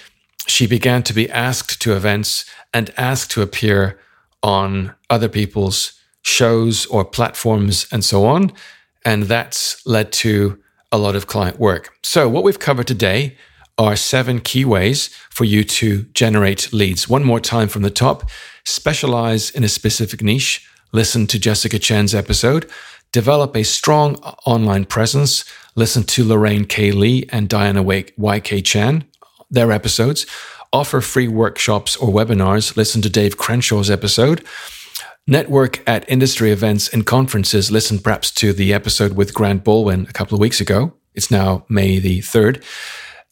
She 0.46 0.66
began 0.66 1.02
to 1.04 1.14
be 1.14 1.30
asked 1.30 1.80
to 1.82 1.96
events 1.96 2.44
and 2.74 2.92
asked 2.98 3.30
to 3.32 3.42
appear 3.42 3.98
on 4.42 4.94
other 5.08 5.28
people's 5.28 5.78
shows 6.22 6.86
or 6.86 7.04
platforms 7.04 7.86
and 7.90 8.04
so 8.04 8.26
on. 8.26 8.52
And 9.06 9.22
that's 9.24 9.86
led 9.86 10.12
to 10.24 10.58
a 10.92 10.98
lot 10.98 11.16
of 11.16 11.26
client 11.26 11.58
work. 11.58 11.94
So, 12.02 12.28
what 12.28 12.44
we've 12.44 12.58
covered 12.58 12.86
today 12.86 13.36
are 13.76 13.96
seven 13.96 14.40
key 14.40 14.64
ways 14.64 15.08
for 15.30 15.44
you 15.44 15.64
to 15.64 16.02
generate 16.14 16.72
leads. 16.72 17.08
One 17.08 17.24
more 17.24 17.40
time 17.40 17.68
from 17.68 17.82
the 17.82 17.90
top 17.90 18.30
specialize 18.64 19.50
in 19.50 19.64
a 19.64 19.68
specific 19.68 20.22
niche. 20.22 20.66
Listen 20.92 21.26
to 21.26 21.38
Jessica 21.38 21.78
Chen's 21.78 22.14
episode 22.14 22.70
develop 23.14 23.56
a 23.56 23.62
strong 23.62 24.16
online 24.44 24.84
presence. 24.84 25.44
Listen 25.76 26.02
to 26.02 26.24
Lorraine 26.24 26.64
K. 26.64 26.90
Lee 26.90 27.24
and 27.30 27.48
Diana 27.48 27.80
Wake 27.80 28.14
YK 28.16 28.64
Chan, 28.64 29.04
their 29.48 29.70
episodes. 29.70 30.26
offer 30.72 31.00
free 31.00 31.28
workshops 31.28 31.96
or 31.96 32.08
webinars, 32.08 32.76
listen 32.76 33.00
to 33.00 33.08
Dave 33.08 33.38
Crenshaw's 33.38 33.88
episode. 33.88 34.44
Network 35.28 35.88
at 35.88 36.04
industry 36.10 36.50
events 36.50 36.88
and 36.88 37.06
conferences, 37.06 37.70
listen 37.70 38.00
perhaps 38.00 38.32
to 38.32 38.52
the 38.52 38.74
episode 38.74 39.12
with 39.12 39.32
Grant 39.32 39.62
Baldwin 39.62 40.06
a 40.10 40.12
couple 40.12 40.34
of 40.34 40.40
weeks 40.40 40.60
ago. 40.60 40.92
It's 41.14 41.30
now 41.30 41.64
May 41.68 42.00
the 42.00 42.18
3rd. 42.18 42.64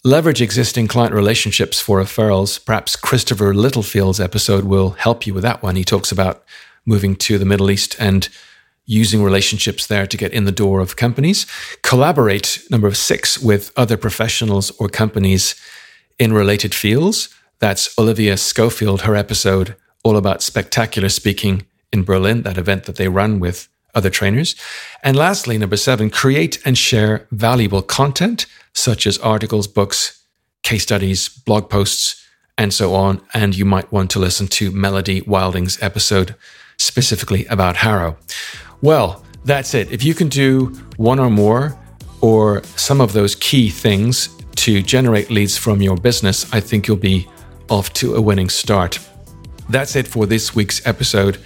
Leverage 0.05 0.43
existing 0.43 0.89
client 0.89 1.15
relationships 1.15 1.81
for 1.81 2.01
referrals. 2.01 2.65
Perhaps 2.65 2.97
Christopher 2.97 3.55
Littlefield's 3.55 4.19
episode 4.19 4.65
will 4.65 4.91
help 4.91 5.29
you 5.29 5.33
with 5.33 5.45
that 5.45 5.63
one. 5.63 5.77
He 5.77 5.85
talks 5.85 6.11
about 6.11 6.43
moving 6.85 7.15
to 7.15 7.39
the 7.39 7.45
Middle 7.45 7.71
East 7.71 7.95
and 8.01 8.29
using 8.85 9.23
relationships 9.23 9.87
there 9.87 10.09
to 10.09 10.17
get 10.17 10.33
in 10.33 10.45
the 10.45 10.51
door 10.51 10.81
of 10.81 10.97
companies. 10.97 11.47
Collaborate, 11.83 12.65
number 12.69 12.93
six, 12.95 13.39
with 13.39 13.71
other 13.77 13.97
professionals 13.97 14.73
or 14.73 14.89
companies 14.89 15.55
in 16.19 16.33
related 16.33 16.75
fields. 16.75 17.29
That's 17.61 17.97
Olivia 17.97 18.37
Schofield, 18.37 19.03
her 19.03 19.15
episode 19.15 19.77
all 20.03 20.17
about 20.17 20.43
spectacular 20.43 21.11
speaking 21.11 21.65
in 21.93 22.03
Berlin, 22.03 22.43
that 22.43 22.59
event 22.59 22.87
that 22.87 22.97
they 22.97 23.07
run 23.07 23.39
with 23.39 23.69
other 23.95 24.11
trainers. 24.11 24.55
And 25.03 25.17
lastly, 25.17 25.59
number 25.59 25.77
seven, 25.77 26.11
create 26.11 26.59
and 26.65 26.77
share 26.77 27.27
valuable 27.31 27.83
content 27.83 28.47
such 28.75 29.07
as 29.07 29.19
articles, 29.19 29.67
books, 29.67 30.23
case 30.63 30.83
studies, 30.83 31.29
blog 31.29 31.69
posts, 31.69 32.27
and 32.57 32.73
so 32.73 32.95
on. 32.95 33.21
And 33.35 33.57
you 33.57 33.65
might 33.65 33.93
want 33.93 34.11
to 34.13 34.19
listen 34.19 34.47
to 34.49 34.71
Melody 34.71 35.23
Wilding's 35.23 35.83
episode 35.83 36.35
specifically 36.79 37.47
about 37.47 37.77
HARO. 37.77 38.17
Well, 38.81 39.25
that's 39.45 39.75
it. 39.75 39.91
If 39.93 40.05
you 40.05 40.15
can 40.15 40.29
do 40.29 40.67
one 40.97 41.19
or 41.19 41.31
more 41.31 41.79
or 42.21 42.63
some 42.77 43.01
of 43.01 43.13
those 43.13 43.35
key 43.35 43.71
things 43.71 44.29
to 44.57 44.83
generate 44.83 45.31
leads 45.31 45.57
from 45.57 45.83
your 45.83 45.97
business, 45.97 46.53
I 46.53 46.61
think 46.61 46.87
you'll 46.87 46.97
be 46.97 47.29
off 47.69 47.93
to 47.95 48.15
a 48.15 48.21
winning 48.21 48.49
start. 48.49 48.99
That's 49.69 49.97
it 49.97 50.07
for 50.07 50.27
this 50.27 50.55
week's 50.55 50.87
episode 50.87 51.39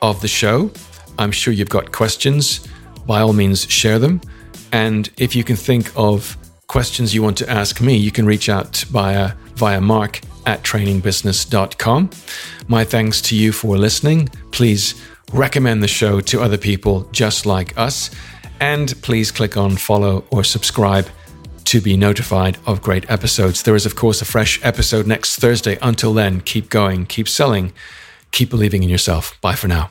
of 0.00 0.20
the 0.20 0.28
show. 0.28 0.70
I'm 1.18 1.32
sure 1.32 1.52
you've 1.52 1.68
got 1.68 1.92
questions. 1.92 2.66
By 3.06 3.20
all 3.20 3.32
means, 3.32 3.70
share 3.70 3.98
them. 3.98 4.20
And 4.72 5.10
if 5.18 5.36
you 5.36 5.44
can 5.44 5.56
think 5.56 5.92
of 5.96 6.36
questions 6.66 7.14
you 7.14 7.22
want 7.22 7.38
to 7.38 7.48
ask 7.48 7.80
me, 7.80 7.96
you 7.96 8.10
can 8.10 8.26
reach 8.26 8.48
out 8.48 8.76
via, 8.88 9.34
via 9.54 9.80
mark 9.80 10.20
at 10.46 10.62
trainingbusiness.com. 10.62 12.10
My 12.68 12.84
thanks 12.84 13.20
to 13.22 13.36
you 13.36 13.52
for 13.52 13.76
listening. 13.76 14.28
Please 14.50 14.94
recommend 15.32 15.82
the 15.82 15.88
show 15.88 16.20
to 16.20 16.40
other 16.40 16.58
people 16.58 17.08
just 17.12 17.46
like 17.46 17.76
us. 17.78 18.10
And 18.60 18.94
please 19.02 19.30
click 19.30 19.56
on 19.56 19.76
follow 19.76 20.24
or 20.30 20.44
subscribe 20.44 21.08
to 21.64 21.80
be 21.80 21.96
notified 21.96 22.58
of 22.66 22.82
great 22.82 23.08
episodes. 23.10 23.62
There 23.62 23.74
is, 23.74 23.86
of 23.86 23.96
course, 23.96 24.20
a 24.22 24.24
fresh 24.24 24.62
episode 24.64 25.06
next 25.06 25.36
Thursday. 25.36 25.78
Until 25.82 26.14
then, 26.14 26.40
keep 26.40 26.70
going, 26.70 27.06
keep 27.06 27.28
selling, 27.28 27.72
keep 28.32 28.50
believing 28.50 28.82
in 28.82 28.88
yourself. 28.88 29.38
Bye 29.40 29.54
for 29.54 29.68
now. 29.68 29.90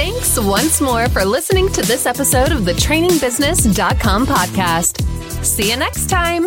Thanks 0.00 0.38
once 0.38 0.80
more 0.80 1.10
for 1.10 1.26
listening 1.26 1.70
to 1.72 1.82
this 1.82 2.06
episode 2.06 2.52
of 2.52 2.64
the 2.64 2.72
trainingbusiness.com 2.72 4.26
podcast. 4.26 5.44
See 5.44 5.70
you 5.70 5.76
next 5.76 6.08
time. 6.08 6.46